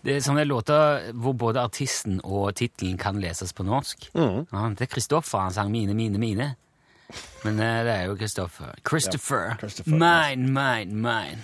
Det 0.07 0.15
er 0.15 0.21
sånne 0.23 0.45
låter 0.47 1.09
hvor 1.19 1.35
både 1.35 1.65
artisten 1.65 2.21
og 2.23 2.53
tittelen 2.61 2.99
kan 3.01 3.17
leses 3.23 3.51
på 3.57 3.65
norsk. 3.67 4.11
Ja, 4.15 4.69
det 4.77 4.85
er 4.87 4.93
Kristoffer 4.93 5.47
han 5.49 5.55
sang 5.57 5.73
'Mine, 5.73 5.95
mine, 5.99 6.21
mine'. 6.21 6.51
Men 7.47 7.59
eh, 7.63 7.85
det 7.87 7.93
er 7.95 8.05
jo 8.11 8.17
Kristoffer. 8.19 8.75
Christopher. 8.87 9.57
Christopher, 9.59 9.93
mine, 9.97 10.47
mine, 10.53 10.95
mine. 10.95 11.43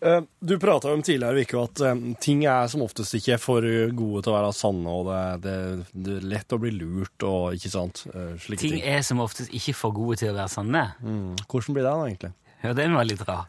Eh, 0.00 0.22
Du 0.40 0.58
prata 0.58 0.92
om 0.92 1.02
tidligere 1.02 1.34
Vikke, 1.34 1.60
at 1.60 1.80
eh, 1.80 2.14
ting 2.20 2.44
er 2.48 2.68
som 2.72 2.80
oftest 2.86 3.14
ikke 3.18 3.36
for 3.38 3.60
gode 3.92 4.22
til 4.24 4.32
å 4.32 4.36
være 4.38 4.52
sanne, 4.56 4.88
og 4.88 5.10
det, 5.10 5.42
det, 5.44 5.86
det 5.92 6.16
er 6.16 6.28
lett 6.36 6.52
å 6.56 6.58
bli 6.62 6.70
lurt 6.72 7.22
og 7.28 7.52
ikke 7.58 7.72
sant. 7.72 8.06
eh, 8.14 8.36
Slike 8.40 8.60
Ting 8.60 8.78
ting. 8.78 8.82
er 8.88 9.02
som 9.04 9.20
oftest 9.20 9.52
ikke 9.52 9.74
for 9.76 9.92
gode 9.92 10.16
til 10.22 10.32
å 10.32 10.36
være 10.38 10.48
sanne. 10.48 10.86
Mm. 11.04 11.36
Hvordan 11.48 11.74
blir 11.76 11.84
det 11.84 11.92
da, 11.92 12.06
egentlig? 12.08 12.32
Ja, 12.62 12.72
den 12.76 12.94
var 12.94 13.04
litt 13.08 13.22
rar. 13.28 13.46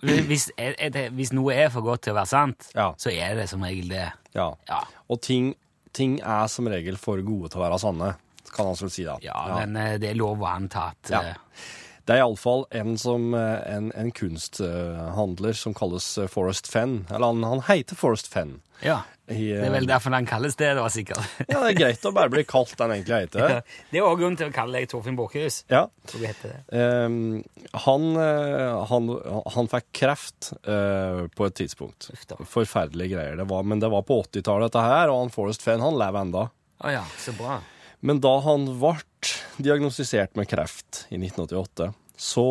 Hvis, 0.00 0.46
er, 0.56 0.74
er 0.80 0.92
det, 0.94 1.06
hvis 1.12 1.32
noe 1.36 1.52
er 1.52 1.68
for 1.74 1.84
godt 1.84 2.06
til 2.06 2.14
å 2.14 2.18
være 2.22 2.30
sant, 2.30 2.70
så 2.72 3.10
er 3.12 3.34
det 3.36 3.48
som 3.50 3.62
regel 3.66 3.90
det. 3.92 4.06
Ja. 4.34 4.48
Og 5.12 5.20
ting, 5.22 5.50
ting 5.92 6.18
er 6.24 6.46
som 6.48 6.70
regel 6.72 6.96
for 7.00 7.20
gode 7.26 7.50
til 7.52 7.60
å 7.60 7.66
være 7.66 7.78
sanne, 7.82 8.14
kan 8.54 8.64
man 8.70 8.78
vel 8.80 8.90
si 8.94 9.04
da. 9.04 9.18
Ja, 9.20 9.36
men 9.58 9.76
eh, 9.76 9.98
det 10.00 10.14
er 10.14 10.16
lov 10.16 10.40
å 10.40 10.48
anta 10.48 10.86
at 10.94 11.10
Ja. 11.12 11.20
eh, 11.20 11.34
Det 12.08 12.14
er 12.16 12.22
iallfall 12.22 12.62
en, 12.72 12.94
som, 12.96 13.34
eh, 13.36 13.58
en, 13.76 13.90
en 13.92 14.08
kunsthandler 14.16 15.52
som 15.52 15.74
kalles 15.76 16.06
eh, 16.18 16.30
Forrest 16.32 16.70
Fenn. 16.72 17.02
Eller 17.12 17.26
han, 17.26 17.44
han 17.44 17.60
heter 17.68 17.98
Forrest 18.00 18.30
Fenn. 18.32 18.62
Ja. 18.84 19.02
I, 19.28 19.50
Det 19.52 19.66
er 19.66 19.72
vel 19.74 19.88
derfor 19.88 20.12
den 20.14 20.26
kalles 20.28 20.56
det, 20.56 20.70
da, 20.78 20.86
sikkert. 20.88 21.20
Ja, 21.42 21.58
det 21.60 21.74
er 21.74 21.76
greit 21.76 22.04
å 22.08 22.12
bare 22.16 22.32
bli 22.32 22.44
kalt 22.48 22.72
den 22.80 22.94
egentlig 22.94 23.26
heter. 23.26 23.42
Ja. 23.58 23.60
Det 23.90 24.00
er 24.00 24.06
også 24.06 24.20
grunn 24.22 24.38
til 24.40 24.48
å 24.48 24.54
kalle 24.54 24.80
deg 24.80 24.88
Torfinn 24.88 25.18
Båkhus. 25.18 25.58
Ja. 25.68 25.82
Det. 26.08 26.52
Ehm, 26.72 27.42
han, 27.84 28.06
eh, 28.22 28.78
han, 28.88 29.10
han 29.54 29.68
fikk 29.68 29.88
kreft 30.00 30.52
uh, 30.68 31.26
på 31.36 31.48
et 31.48 31.58
tidspunkt. 31.60 32.08
Forferdelige 32.48 33.16
greier. 33.16 33.36
Det 33.40 33.48
var, 33.50 33.66
men 33.68 33.84
det 33.84 33.90
var 33.92 34.06
på 34.08 34.22
80-tallet, 34.24 34.70
dette 34.70 34.86
her, 34.86 35.12
og 35.12 35.26
han 35.26 35.34
Forest 35.34 35.66
Fenn 35.66 35.84
han 35.84 35.98
lever 36.00 36.24
enda. 36.24 36.46
Oh, 36.80 36.92
ja, 36.92 37.04
så 37.20 37.34
bra. 37.36 37.58
Men 38.00 38.22
da 38.24 38.36
han 38.46 38.68
ble 38.78 38.94
diagnostisert 39.58 40.38
med 40.38 40.48
kreft 40.48 41.04
i 41.10 41.18
1988, 41.18 41.90
så 42.18 42.46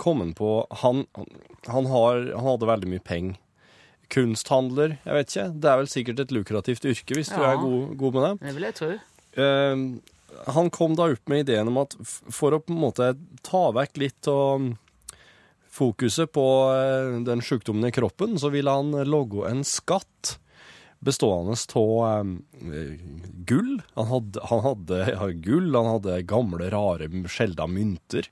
kom 0.00 0.22
han 0.22 0.32
på 0.36 0.50
Han, 0.82 1.04
han, 1.66 1.88
har, 1.90 2.22
han 2.36 2.46
hadde 2.46 2.70
veldig 2.70 2.92
mye 2.94 3.04
penger. 3.04 3.40
Kunsthandler, 4.12 4.96
jeg 5.02 5.18
vet 5.18 5.32
ikke. 5.32 5.46
Det 5.54 5.70
er 5.70 5.80
vel 5.80 5.90
sikkert 5.90 6.22
et 6.22 6.34
lukrativt 6.34 6.86
yrke 6.88 7.18
hvis 7.18 7.32
du 7.32 7.40
er 7.40 7.58
god, 7.60 7.94
god 7.98 8.16
med 8.16 8.26
det. 8.26 8.32
Det 8.46 8.56
vil 8.56 8.68
jeg 8.68 8.78
tro. 8.80 8.90
Uh, 9.36 9.76
han 10.56 10.72
kom 10.74 10.96
da 10.98 11.10
opp 11.12 11.30
med 11.32 11.44
ideen 11.46 11.70
om 11.70 11.82
at 11.82 11.96
for 12.04 12.54
å 12.54 12.62
på 12.62 12.74
en 12.74 12.82
måte 12.82 13.12
ta 13.46 13.68
vekk 13.74 14.02
litt 14.02 14.28
av 14.30 14.66
fokuset 15.76 16.30
på 16.32 16.44
eh, 16.72 17.18
den 17.26 17.42
sykdommen 17.44 17.84
i 17.88 17.92
kroppen, 17.92 18.38
så 18.40 18.48
ville 18.52 18.72
han 18.72 18.94
logge 19.08 19.44
en 19.48 19.60
skatt 19.66 20.38
bestående 21.04 21.56
av 21.76 22.20
um, 22.20 22.36
gull. 23.48 23.82
Han 23.94 24.08
hadde, 24.10 24.44
han 24.50 24.62
hadde 24.64 25.00
ja, 25.12 25.28
gull, 25.44 25.68
han 25.74 25.90
hadde 25.96 26.22
gamle, 26.28 26.70
rare, 26.72 27.10
sjelda 27.30 27.68
mynter. 27.70 28.30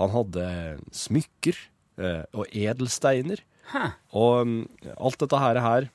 Han 0.00 0.14
hadde 0.14 0.46
smykker 0.94 1.58
uh, 2.00 2.24
og 2.36 2.46
edelsteiner. 2.52 3.42
Hæ. 3.72 3.84
Og 4.16 4.42
um, 4.46 4.56
alt 4.96 5.18
dette 5.22 5.40
her, 5.42 5.60
her 5.64 5.88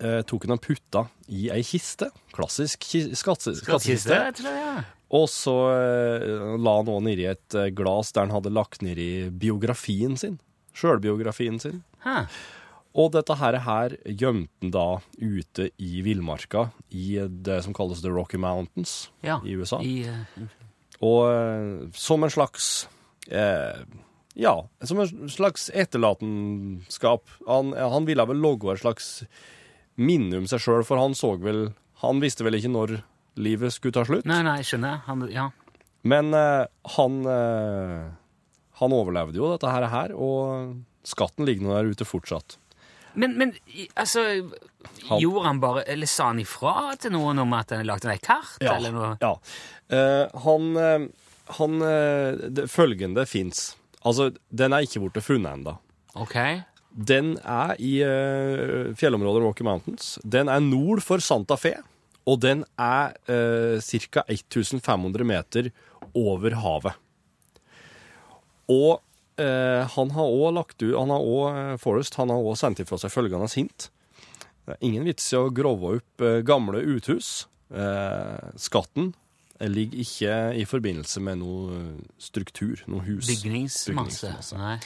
eh, 0.00 0.22
tok 0.28 0.46
han 0.48 0.56
og 0.56 0.62
putta 0.64 1.04
i 1.28 1.48
ei 1.54 1.62
kiste. 1.66 2.10
Klassisk 2.34 2.82
ki 2.86 3.04
Skattkiste, 3.18 3.62
skattkiste. 3.64 4.18
ja. 4.48 4.82
Og 5.12 5.26
så 5.28 5.54
eh, 5.74 6.24
la 6.56 6.78
han 6.78 6.88
òg 6.88 7.02
nedi 7.04 7.26
et 7.28 7.58
eh, 7.58 7.68
glass 7.76 8.14
der 8.16 8.26
han 8.26 8.32
hadde 8.34 8.54
lagt 8.54 8.80
nedi 8.84 9.28
biografien 9.30 10.16
sin. 10.16 10.38
Sjølbiografien 10.72 11.60
sin. 11.60 11.82
Hæ. 12.06 12.22
Og 12.96 13.12
dette 13.14 13.36
her, 13.40 13.56
her 13.64 13.94
gjemte 14.04 14.52
han 14.60 14.72
da 14.72 14.86
ute 15.20 15.70
i 15.80 16.02
villmarka 16.04 16.66
i 16.92 17.20
det 17.28 17.62
som 17.64 17.76
kalles 17.76 18.02
The 18.04 18.12
Rocky 18.12 18.36
Mountains 18.40 19.10
Ja, 19.24 19.38
i 19.44 19.54
USA. 19.56 19.78
I, 19.80 20.04
uh... 20.08 20.48
Og 21.02 21.20
eh, 21.28 21.88
som 21.96 22.22
en 22.24 22.32
slags 22.32 22.86
eh, 23.32 23.80
Ja, 24.34 24.54
som 24.82 25.00
en 25.02 25.28
slags 25.28 25.70
etterlatenskap. 25.74 27.28
Han, 27.46 27.72
han 27.76 28.06
ville 28.08 28.24
vel 28.28 28.40
logge 28.40 28.72
et 28.72 28.80
slags 28.82 29.24
minne 30.00 30.38
om 30.40 30.46
seg 30.48 30.62
sjøl, 30.64 30.84
for 30.88 30.96
han 31.00 31.12
så 31.18 31.34
vel 31.42 31.66
Han 32.02 32.18
visste 32.22 32.42
vel 32.46 32.56
ikke 32.58 32.70
når 32.72 32.94
livet 33.38 33.72
skulle 33.74 33.94
ta 33.94 34.02
slutt. 34.08 34.24
Nei, 34.26 34.40
nei, 34.42 34.56
jeg 34.62 34.72
skjønner. 34.72 35.02
Han, 35.06 35.26
ja. 35.30 35.50
Men 36.08 36.32
eh, 36.34 36.64
han 36.96 37.20
eh, 37.30 38.08
Han 38.80 38.96
overlevde 38.96 39.38
jo 39.38 39.52
dette 39.52 39.70
her, 39.70 40.14
og 40.16 40.72
skatten 41.06 41.46
ligger 41.46 41.68
nå 41.68 41.76
der 41.76 41.92
ute 41.92 42.06
fortsatt. 42.08 42.56
Men, 43.14 43.34
men 43.36 43.50
altså 44.00 44.22
Han- 45.10 45.20
Gjorde 45.20 45.42
han 45.44 45.58
bare 45.60 45.82
Eller 45.92 46.08
sa 46.08 46.30
han 46.30 46.38
ifra 46.40 46.94
til 46.96 47.12
noen 47.12 47.42
om 47.42 47.50
at 47.52 47.74
han 47.76 47.84
lagde 47.84 48.08
et 48.08 48.22
kart, 48.24 48.54
Ja, 48.64 48.78
eller 48.78 48.94
noe? 48.96 49.10
ja. 49.20 49.34
Eh, 49.92 50.24
han 50.46 50.70
eh, 50.80 51.04
han 51.58 51.82
eh, 51.84 52.40
det, 52.56 52.64
Følgende 52.72 53.26
fins. 53.28 53.74
Altså, 54.08 54.30
den 54.50 54.74
er 54.74 54.84
ikke 54.86 55.04
blitt 55.04 55.24
funnet 55.24 55.52
ennå. 55.52 55.76
Ok. 56.18 56.36
Den 56.92 57.36
er 57.38 57.76
i 57.80 57.94
uh, 58.04 58.90
fjellområdet 58.98 59.44
Rocky 59.44 59.64
Mountains. 59.66 60.16
Den 60.24 60.50
er 60.52 60.60
nord 60.64 61.00
for 61.04 61.22
Santa 61.24 61.56
Fe, 61.60 61.76
og 62.28 62.42
den 62.42 62.66
er 62.80 63.14
uh, 63.30 63.78
ca. 63.80 64.26
1500 64.26 65.24
meter 65.28 65.70
over 66.18 66.58
havet. 66.60 66.98
Og 68.72 69.00
uh, 69.40 69.82
han 69.94 70.12
har 70.16 70.36
òg 70.36 70.52
lagt 70.54 70.82
ut 70.84 70.94
Han 70.94 71.10
har 71.10 71.24
òg, 71.24 71.80
Forrest 71.82 72.18
han 72.20 72.30
har 72.30 72.42
også 72.42 72.66
sendt 72.66 72.84
ifra 72.84 73.00
seg 73.00 73.14
følgende 73.14 73.50
hint. 73.54 73.88
Det 74.62 74.76
er 74.76 74.86
ingen 74.86 75.08
vits 75.08 75.26
i 75.32 75.38
å 75.38 75.50
grove 75.50 75.96
opp 75.98 76.22
eh, 76.22 76.38
gamle 76.46 76.84
uthus. 76.86 77.48
Eh, 77.74 78.52
skatten 78.60 79.10
ligger 79.70 80.02
ikke 80.02 80.36
i 80.58 80.66
forbindelse 80.66 81.22
med 81.22 81.40
noe 81.42 81.80
struktur, 82.18 82.82
noe 82.90 83.04
hus. 83.06 83.30
Bygningsmasse. 83.30 84.32
Nei. 84.58 84.76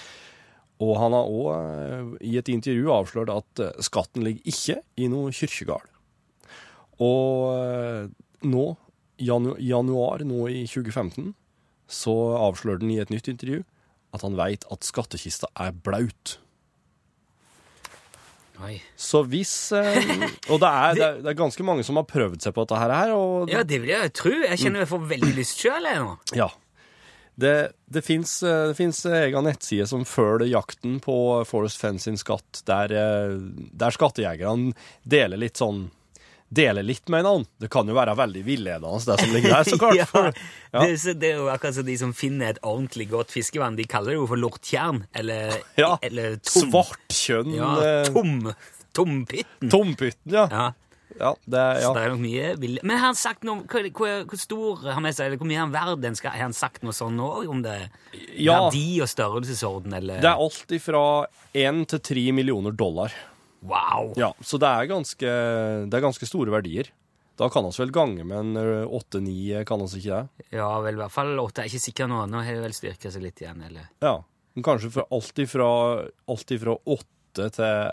Og 0.84 0.96
han 1.00 1.14
har 1.16 1.30
òg 1.32 2.16
i 2.20 2.34
et 2.36 2.50
intervju 2.52 2.90
avslørt 2.92 3.32
at 3.32 3.62
eh, 3.64 3.84
skatten 3.84 4.26
ligger 4.26 4.52
ikke 4.52 4.80
i 5.00 5.08
noe 5.08 5.32
kirkegård. 5.32 5.88
Og 7.00 7.46
eh, 7.56 8.02
nå, 8.44 8.66
janu 9.16 9.54
januar 9.60 10.24
nå 10.28 10.42
i 10.52 10.66
2015, 10.68 11.32
så 11.88 12.14
avslørte 12.36 12.84
han 12.84 12.92
i 12.92 13.00
et 13.00 13.12
nytt 13.14 13.30
intervju 13.32 13.62
at 14.16 14.24
han 14.24 14.36
veit 14.38 14.66
at 14.72 14.86
skattkista 14.86 15.48
er 15.60 15.72
blaut. 15.86 16.36
Oi. 18.64 18.76
Så 18.96 19.20
hvis 19.28 19.50
eh, 19.76 19.96
Og 20.52 20.60
det 20.62 20.68
er, 20.68 20.94
det, 20.98 21.08
det 21.24 21.32
er 21.32 21.38
ganske 21.38 21.66
mange 21.66 21.84
som 21.86 21.98
har 22.00 22.06
prøvd 22.08 22.46
seg 22.46 22.54
på 22.56 22.64
dette 22.64 22.78
her. 22.80 23.12
Og, 23.16 23.50
Ja, 23.52 23.64
det 23.66 23.82
vil 23.82 23.92
jeg 23.92 24.14
tro. 24.16 24.32
Jeg 24.32 24.60
kjenner 24.62 24.84
jeg 24.84 24.92
får 24.94 25.10
veldig 25.12 25.34
lyst 25.36 25.60
sjøl 25.60 25.90
nå. 25.90 26.14
Ja. 26.38 26.48
Det, 27.36 27.52
det 27.92 28.00
fins 28.06 28.38
egen 28.40 29.44
nettside 29.44 29.84
som 29.90 30.06
følger 30.08 30.48
jakten 30.48 30.96
på 31.04 31.16
Forest 31.44 31.82
Fenn 31.82 32.00
sin 32.00 32.16
skatt, 32.16 32.62
der, 32.68 32.94
eh, 32.96 33.34
der 33.76 33.92
skattejegerne 33.92 34.72
deler 35.04 35.42
litt 35.42 35.60
sånn 35.60 35.90
Deler 36.48 36.84
litt 36.86 37.08
med 37.10 37.24
hverandre. 37.24 37.50
Det 37.58 37.68
kan 37.74 37.88
jo 37.90 37.96
være 37.96 38.14
veldig 38.18 38.42
villedende, 38.46 39.00
det 39.02 39.18
som 39.18 39.32
ligger 39.34 39.50
der, 39.56 39.66
så 39.66 39.78
klart. 39.80 39.96
ja, 40.00 40.06
For, 40.06 40.30
ja. 40.72 40.84
Det, 40.86 41.14
det 41.18 41.32
er 41.32 41.40
jo 41.40 41.48
akkurat 41.50 41.74
som 41.80 41.86
de 41.88 41.98
som 41.98 42.14
finner 42.14 42.54
et 42.54 42.60
ordentlig 42.62 43.08
godt 43.10 43.34
fiskevann. 43.34 43.78
De 43.78 43.86
kaller 43.90 44.14
det 44.14 44.20
jo 44.20 44.28
for 44.30 44.38
lorttjern, 44.40 45.02
eller, 45.16 45.56
Ja, 45.82 45.96
eller 46.06 46.38
tom. 46.46 46.70
Svartkjønn 46.70 47.54
Ja, 47.56 47.74
eh, 47.82 48.10
tom. 48.14 48.50
Tompytten. 48.96 49.68
Tompytten, 49.68 50.32
ja. 50.32 50.46
Ja. 50.48 50.66
ja, 51.18 51.34
det, 51.44 51.64
ja. 51.82 51.90
det 51.92 52.04
er 52.06 52.14
nok 52.14 52.22
mye 52.22 52.54
billig. 52.62 52.80
Men 52.86 52.96
har 52.96 53.10
han 53.10 53.18
sagt 53.18 53.44
noe 53.44 53.66
hvor, 53.68 53.90
hvor, 54.30 54.40
stor 54.40 54.86
har 54.86 54.96
han 54.96 55.10
eller 55.10 55.36
hvor 55.36 55.50
mye 55.50 55.60
han 55.60 55.74
verd? 55.74 55.98
Den 56.06 56.16
skal- 56.16 56.32
Har 56.32 56.46
han 56.46 56.56
sagt 56.56 56.86
noe 56.86 56.94
sånn 56.96 57.18
òg 57.20 57.50
om 57.52 57.60
det? 57.66 57.90
Ja. 58.38 58.70
Verdi 58.70 59.02
og 59.04 59.10
størrelsesorden, 59.12 59.98
eller? 59.98 60.22
Det 60.22 60.30
er 60.30 60.44
alt 60.46 60.72
ifra 60.78 61.02
én 61.52 61.84
til 61.90 62.00
tre 62.06 62.24
millioner 62.32 62.72
dollar. 62.72 63.12
Wow! 63.66 64.12
Ja, 64.18 64.30
så 64.40 64.60
det 64.62 64.70
er 64.70 64.88
ganske, 64.90 65.34
det 65.90 65.98
er 65.98 66.04
ganske 66.04 66.28
store 66.28 66.54
verdier. 66.54 66.92
Da 67.36 67.50
kan 67.52 67.66
vi 67.66 67.74
vel 67.82 67.92
gange 67.92 68.24
med 68.24 68.38
en 68.56 68.86
åtte-ni, 68.86 69.52
kan 69.68 69.82
vi 69.82 70.00
ikke 70.00 70.22
det? 70.22 70.46
Ja, 70.56 70.70
vel 70.80 70.96
i 70.96 71.02
hvert 71.02 71.12
fall 71.12 71.34
åtte. 71.42 71.66
Jeg 71.66 71.68
er 71.68 71.74
ikke 71.74 71.84
sikker 71.90 72.08
nå. 72.08 72.22
Nå 72.32 72.40
har 72.46 72.56
det 72.56 72.64
vel 72.64 72.76
styrka 72.76 73.12
seg 73.12 73.26
litt 73.26 73.42
igjen, 73.42 73.60
eller? 73.68 73.90
Ja. 74.00 74.16
Men 74.56 74.64
kanskje 74.64 74.88
fra 74.94 75.04
alt 75.12 75.40
ifra, 75.44 75.68
åtte 76.88 77.50
til 77.52 77.92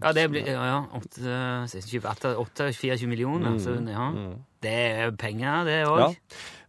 Ja, 0.00 0.14
det 0.16 0.24
blir 0.32 0.48
ja, 0.48 0.62
ja, 0.64 0.78
åtte, 0.96 1.34
28, 1.68 2.32
8, 2.40 2.70
24 2.72 3.10
millioner. 3.10 3.58
Så, 3.60 3.76
ja. 3.84 4.08
Det 4.64 4.72
er 4.72 5.12
penger, 5.20 5.68
det 5.68 5.76
òg. 5.90 6.00
Ja. 6.00 6.08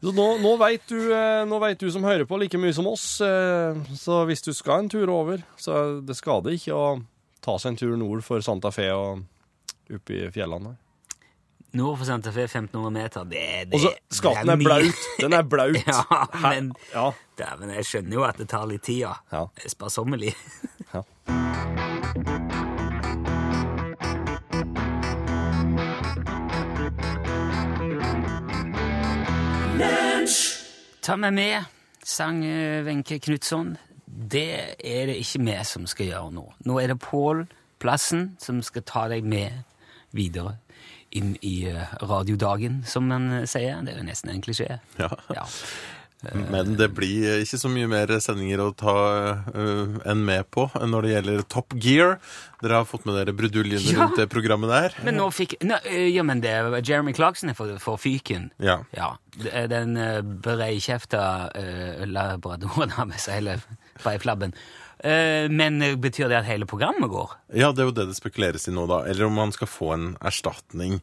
Så 0.03 0.11
nå, 0.17 0.27
nå 0.43 0.51
veit 0.59 0.83
du, 0.91 0.99
du 1.79 1.87
som 1.95 2.03
hører 2.03 2.27
på, 2.27 2.41
like 2.43 2.59
mye 2.59 2.75
som 2.75 2.91
oss. 2.91 3.07
Så 3.23 4.19
hvis 4.27 4.43
du 4.43 4.51
skal 4.51 4.83
en 4.83 4.91
tur 4.91 5.07
over, 5.15 5.47
så 5.55 6.01
det 6.03 6.19
skader 6.19 6.59
ikke 6.59 6.75
å 6.75 6.87
ta 7.43 7.57
seg 7.59 7.73
en 7.73 7.79
tur 7.81 7.97
nord 7.99 8.23
for 8.25 8.41
Santa 8.45 8.71
Fe 8.73 8.89
og 8.95 9.23
opp 9.93 10.13
i 10.15 10.23
fjellene. 10.33 10.77
Nord 11.73 11.97
for 11.97 12.05
Santa 12.05 12.29
Fe 12.31 12.43
1500 12.45 12.91
meter, 12.93 13.23
det, 13.25 13.45
det 13.71 13.79
Og 13.79 13.81
så 13.87 13.91
skatten 14.13 14.49
er 14.49 14.51
det 14.53 14.57
mye. 14.61 14.67
blaut. 14.69 15.07
Den 15.19 15.33
er 15.33 15.47
blaut. 15.49 15.79
ja, 15.89 16.25
men 16.43 16.71
ja. 16.93 17.07
Dæven, 17.39 17.73
jeg 17.79 17.87
skjønner 17.89 18.13
jo 18.19 18.25
at 18.27 18.37
det 18.37 18.47
tar 18.53 18.67
litt 18.69 18.85
tid, 18.85 19.03
ja. 19.07 19.15
Ja. 19.33 19.47
Sparsommelig. 19.67 20.35
Ja. 20.93 21.01
Ta 31.03 31.15
meg 31.19 31.33
med, 31.35 31.65
sang 32.07 32.43
eh, 32.45 32.83
Wenche 32.85 33.17
Knutson. 33.19 33.73
Det 34.13 34.77
er 34.77 35.09
det 35.09 35.17
ikke 35.21 35.41
vi 35.47 35.57
som 35.65 35.87
skal 35.89 36.11
gjøre 36.11 36.33
nå. 36.35 36.45
Nå 36.67 36.79
er 36.81 36.93
det 36.93 36.99
Pål 37.01 37.45
Plassen 37.81 38.33
som 38.39 38.61
skal 38.63 38.85
ta 38.87 39.07
deg 39.11 39.25
med 39.27 39.63
videre 40.15 40.57
inn 41.13 41.35
i 41.45 41.65
eh, 41.69 41.97
radiodagen, 42.01 42.81
som 42.89 43.09
man 43.09 43.27
eh, 43.41 43.49
sier. 43.49 43.81
Det 43.85 43.93
er 43.93 43.99
jo 44.01 44.07
nesten 44.07 44.31
en 44.33 44.41
klisjé. 44.45 44.79
Ja. 45.01 45.09
Ja. 45.33 45.45
Men 46.31 46.77
det 46.79 46.87
blir 46.95 47.41
ikke 47.43 47.57
så 47.59 47.69
mye 47.71 47.89
mer 47.91 48.11
sendinger 48.23 48.61
å 48.63 48.69
ta 48.79 48.93
uh, 49.43 49.97
enn 50.07 50.21
med 50.23 50.47
på 50.55 50.69
når 50.79 51.03
det 51.03 51.11
gjelder 51.11 51.43
Top 51.51 51.75
Gear. 51.83 52.15
Dere 52.63 52.79
har 52.79 52.87
fått 52.87 53.03
med 53.09 53.17
dere 53.19 53.35
bruduljene 53.35 53.91
Ja. 53.91 54.05
rundt 54.05 54.21
det 54.21 54.29
programmet 54.31 54.71
der. 54.71 54.95
Men 55.03 55.19
nå 55.19 55.27
fikk 55.35 55.57
Nå, 55.63 55.81
eh, 55.83 56.07
Ja, 56.13 56.23
men 56.23 56.39
det 56.39 56.53
er 56.55 56.79
Jeremy 56.79 57.11
Clarkson 57.13 57.51
er 57.51 57.57
for, 57.59 57.75
for 57.83 57.99
fyken. 57.99 58.51
Ja. 58.63 58.79
Ja. 58.95 59.15
Den 59.67 59.97
uh, 59.99 60.21
breikjefta 60.23 61.25
uh, 61.51 62.05
labradoren 62.07 62.95
har 62.95 63.05
med 63.11 63.19
seg 63.19 63.43
hele 64.01 64.15
i 64.15 64.19
flabben. 64.23 64.53
men 65.51 65.81
eh, 65.81 65.95
betyr 65.99 66.29
det 66.31 66.37
at 66.37 66.45
hele 66.47 66.65
programmet 66.65 67.09
går? 67.11 67.33
Ja, 67.53 67.71
det 67.75 67.83
er 67.83 67.89
jo 67.89 67.95
det 67.95 68.05
det 68.07 68.15
spekuleres 68.15 68.69
i 68.69 68.71
nå, 68.71 68.85
da. 68.87 69.01
Eller 69.05 69.25
om 69.27 69.35
man 69.35 69.51
skal 69.51 69.67
få 69.67 69.89
en 69.93 70.05
erstatning. 70.23 71.01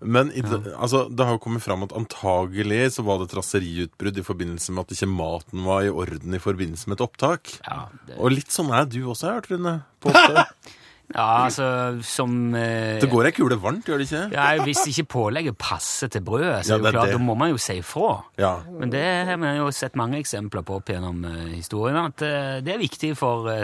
Men 0.00 0.32
i 0.34 0.42
det, 0.42 0.74
altså, 0.74 1.04
det 1.08 1.24
har 1.24 1.36
jo 1.36 1.42
kommet 1.44 1.62
fram 1.62 1.84
at 1.86 1.94
antagelig 1.94 2.96
så 2.96 3.04
var 3.06 3.20
det 3.20 3.30
et 3.30 3.36
raseriutbrudd 3.38 4.18
i 4.18 4.26
forbindelse 4.26 4.74
med 4.74 4.86
at 4.86 4.96
ikke 4.96 5.12
maten 5.12 5.62
var 5.68 5.86
i 5.86 5.92
orden 5.94 6.34
i 6.34 6.42
forbindelse 6.42 6.90
med 6.90 6.98
et 6.98 7.06
opptak. 7.06 7.54
Ja, 7.68 7.86
det, 8.08 8.18
Og 8.18 8.34
litt 8.34 8.50
sånn 8.50 8.74
er 8.74 8.88
du 8.90 9.04
også, 9.04 9.30
har 9.30 9.38
hørt, 9.38 9.52
Rune. 9.54 9.78
På. 10.02 10.10
ja 11.14 11.26
altså 11.44 11.66
som 12.02 12.54
eh, 12.58 12.96
Det 13.02 13.10
går 13.10 13.28
ei 13.28 13.34
kule 13.36 13.58
varmt, 13.62 13.86
gjør 13.86 14.00
det 14.02 14.08
ikke? 14.08 14.22
ja, 14.34 14.46
Hvis 14.64 14.82
ikke 14.90 15.04
pålegget 15.16 15.58
passer 15.58 16.10
til 16.10 16.24
brødet, 16.26 16.64
så 16.66 16.74
Ja, 16.74 16.78
er 16.78 16.82
det 16.82 16.90
det 16.90 16.94
klart, 16.98 17.12
da 17.14 17.20
må 17.22 17.36
man 17.38 17.52
jo 17.52 17.60
si 17.62 17.78
ifra. 17.78 18.24
Ja. 18.38 18.56
Men 18.70 18.90
det 18.90 19.04
har 19.28 19.38
vi 19.38 19.52
jo 19.60 19.70
sett 19.70 19.96
mange 19.96 20.18
eksempler 20.18 20.66
på 20.66 20.80
opp 20.80 20.90
gjennom 20.90 21.22
eh, 21.24 21.54
historien, 21.54 21.96
at 21.96 22.26
eh, 22.26 22.58
det 22.66 22.74
er 22.74 22.82
viktig 22.82 23.14
for 23.16 23.46
uh, 23.46 23.62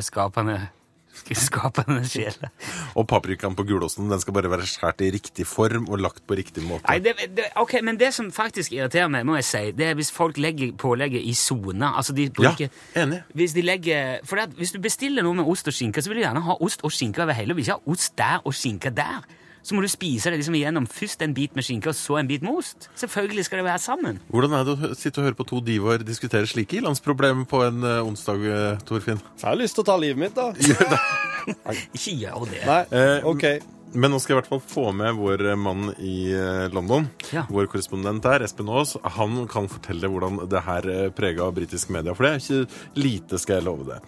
skapende, 1.39 2.03
sjeler. 2.09 2.51
Og 2.99 3.07
paprikaen 3.11 3.57
på 3.59 3.65
gulosten 3.69 4.11
den 4.11 4.21
skal 4.23 4.37
bare 4.37 4.51
være 4.53 4.67
skåret 4.69 5.05
i 5.07 5.11
riktig 5.15 5.47
form 5.49 5.89
og 5.89 6.03
lagt 6.03 6.25
på 6.27 6.37
riktig 6.39 6.65
måte. 6.67 6.85
Nei, 6.89 6.99
det, 7.05 7.15
det, 7.37 7.49
ok, 7.61 7.79
Men 7.83 8.01
det 8.01 8.13
som 8.17 8.33
faktisk 8.33 8.75
irriterer 8.77 9.11
meg, 9.13 9.27
må 9.29 9.39
jeg 9.41 9.49
si, 9.49 9.65
det 9.77 9.91
er 9.91 9.99
hvis 9.99 10.13
folk 10.15 10.41
legger 10.43 10.75
pålegget 10.79 11.23
i 11.25 11.35
sone. 11.39 11.93
Altså 11.93 12.17
de 12.17 12.29
bruker, 12.31 12.73
enig. 12.99 13.23
Hvis 13.35 13.55
de 13.57 13.63
legger, 13.63 14.19
for 14.29 14.41
det 14.41 14.59
hvis 14.59 14.75
du 14.75 14.81
bestiller 14.83 15.25
noe 15.25 15.39
med 15.39 15.49
ost 15.49 15.69
og 15.71 15.77
skinke, 15.77 16.03
så 16.03 16.11
vil 16.13 16.21
du 16.21 16.27
gjerne 16.27 16.43
ha 16.47 16.59
ost 16.61 16.85
og 16.87 16.93
skinke 16.93 17.23
over 17.23 17.37
hele. 17.37 17.53
Du 17.53 17.61
vil 17.61 17.67
ikke 17.67 17.79
ha 17.79 17.95
ost 17.95 18.19
der 18.19 18.43
og 18.45 18.55
skinke 18.57 18.91
der. 18.95 19.23
Så 19.63 19.77
må 19.77 19.83
du 19.85 19.89
spise 19.91 20.31
det 20.33 20.41
liksom 20.41 20.57
igjennom 20.59 20.89
først 20.91 21.23
en 21.23 21.35
bit 21.37 21.55
med 21.55 21.63
skinke 21.67 21.93
og 21.93 21.95
så 21.99 22.19
en 22.19 22.27
bit 22.31 22.43
med 22.43 22.57
ost. 22.59 22.89
Selvfølgelig 22.99 23.45
skal 23.47 23.63
det 23.63 23.67
være 23.69 23.83
sammen. 23.83 24.19
Hvordan 24.33 24.57
er 24.59 24.65
det 24.67 24.75
å 24.75 24.95
sitte 24.99 25.23
og 25.23 25.29
høre 25.29 25.39
på 25.39 25.47
to 25.53 25.61
divaer 25.63 26.03
diskutere 26.07 26.49
slike 26.51 26.81
ilandsproblemer 26.81 27.47
på 27.51 27.63
en 27.69 27.87
eh, 27.87 28.01
onsdag, 28.03 28.43
eh, 28.51 28.81
Torfinn? 28.89 29.23
Jeg 29.39 29.47
har 29.47 29.61
lyst 29.61 29.79
til 29.79 29.85
å 29.85 29.91
ta 29.93 29.99
livet 30.03 30.19
mitt, 30.25 30.35
da. 30.35 30.51
Ikke 31.97 32.17
gjør 32.25 32.51
det. 32.51 32.65
Nei, 32.67 32.83
Eh, 32.91 33.31
OK. 33.31 33.47
Men 33.93 34.09
nå 34.09 34.17
skal 34.23 34.33
jeg 34.33 34.39
i 34.39 34.41
hvert 34.41 34.49
fall 34.49 34.61
få 34.65 34.83
med 34.97 35.19
vår 35.19 35.43
mann 35.61 35.91
i 36.01 36.33
London. 36.73 37.11
Ja. 37.29 37.43
Vår 37.53 37.67
korrespondent 37.69 38.25
der, 38.25 38.41
Espen 38.47 38.71
Aas. 38.73 38.95
Han 39.19 39.43
kan 39.53 39.69
fortelle 39.69 40.09
hvordan 40.09 40.47
det 40.49 40.63
her 40.65 40.89
prega 41.13 41.51
britisk 41.53 41.93
media. 41.93 42.15
For 42.17 42.25
det 42.25 42.31
er 42.33 42.41
ikke 42.41 43.03
lite, 43.05 43.41
skal 43.43 43.59
jeg 43.59 43.67
love 43.69 43.85
det. 43.91 43.99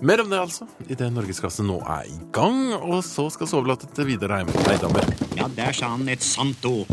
Mer 0.00 0.20
om 0.20 0.30
det, 0.30 0.40
altså, 0.40 0.66
idet 0.88 1.10
Norgeskasse 1.14 1.64
nå 1.66 1.78
er 1.80 2.08
i 2.10 2.16
gang. 2.34 2.74
Og 2.80 3.00
så 3.06 3.28
skal 3.32 3.50
sovelattet 3.50 3.94
til 3.96 4.08
Vidar 4.10 4.36
Eidhammer. 4.40 5.06
Ja, 5.38 5.48
der 5.54 5.76
sa 5.76 5.92
han 5.94 6.08
et 6.10 6.24
sant 6.24 6.64
ord. 6.68 6.90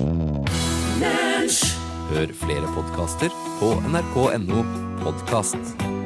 Hør 2.12 2.36
flere 2.44 2.76
podkaster 2.76 3.34
på 3.62 3.74
nrk.no 3.90 4.66
podkast. 5.02 6.01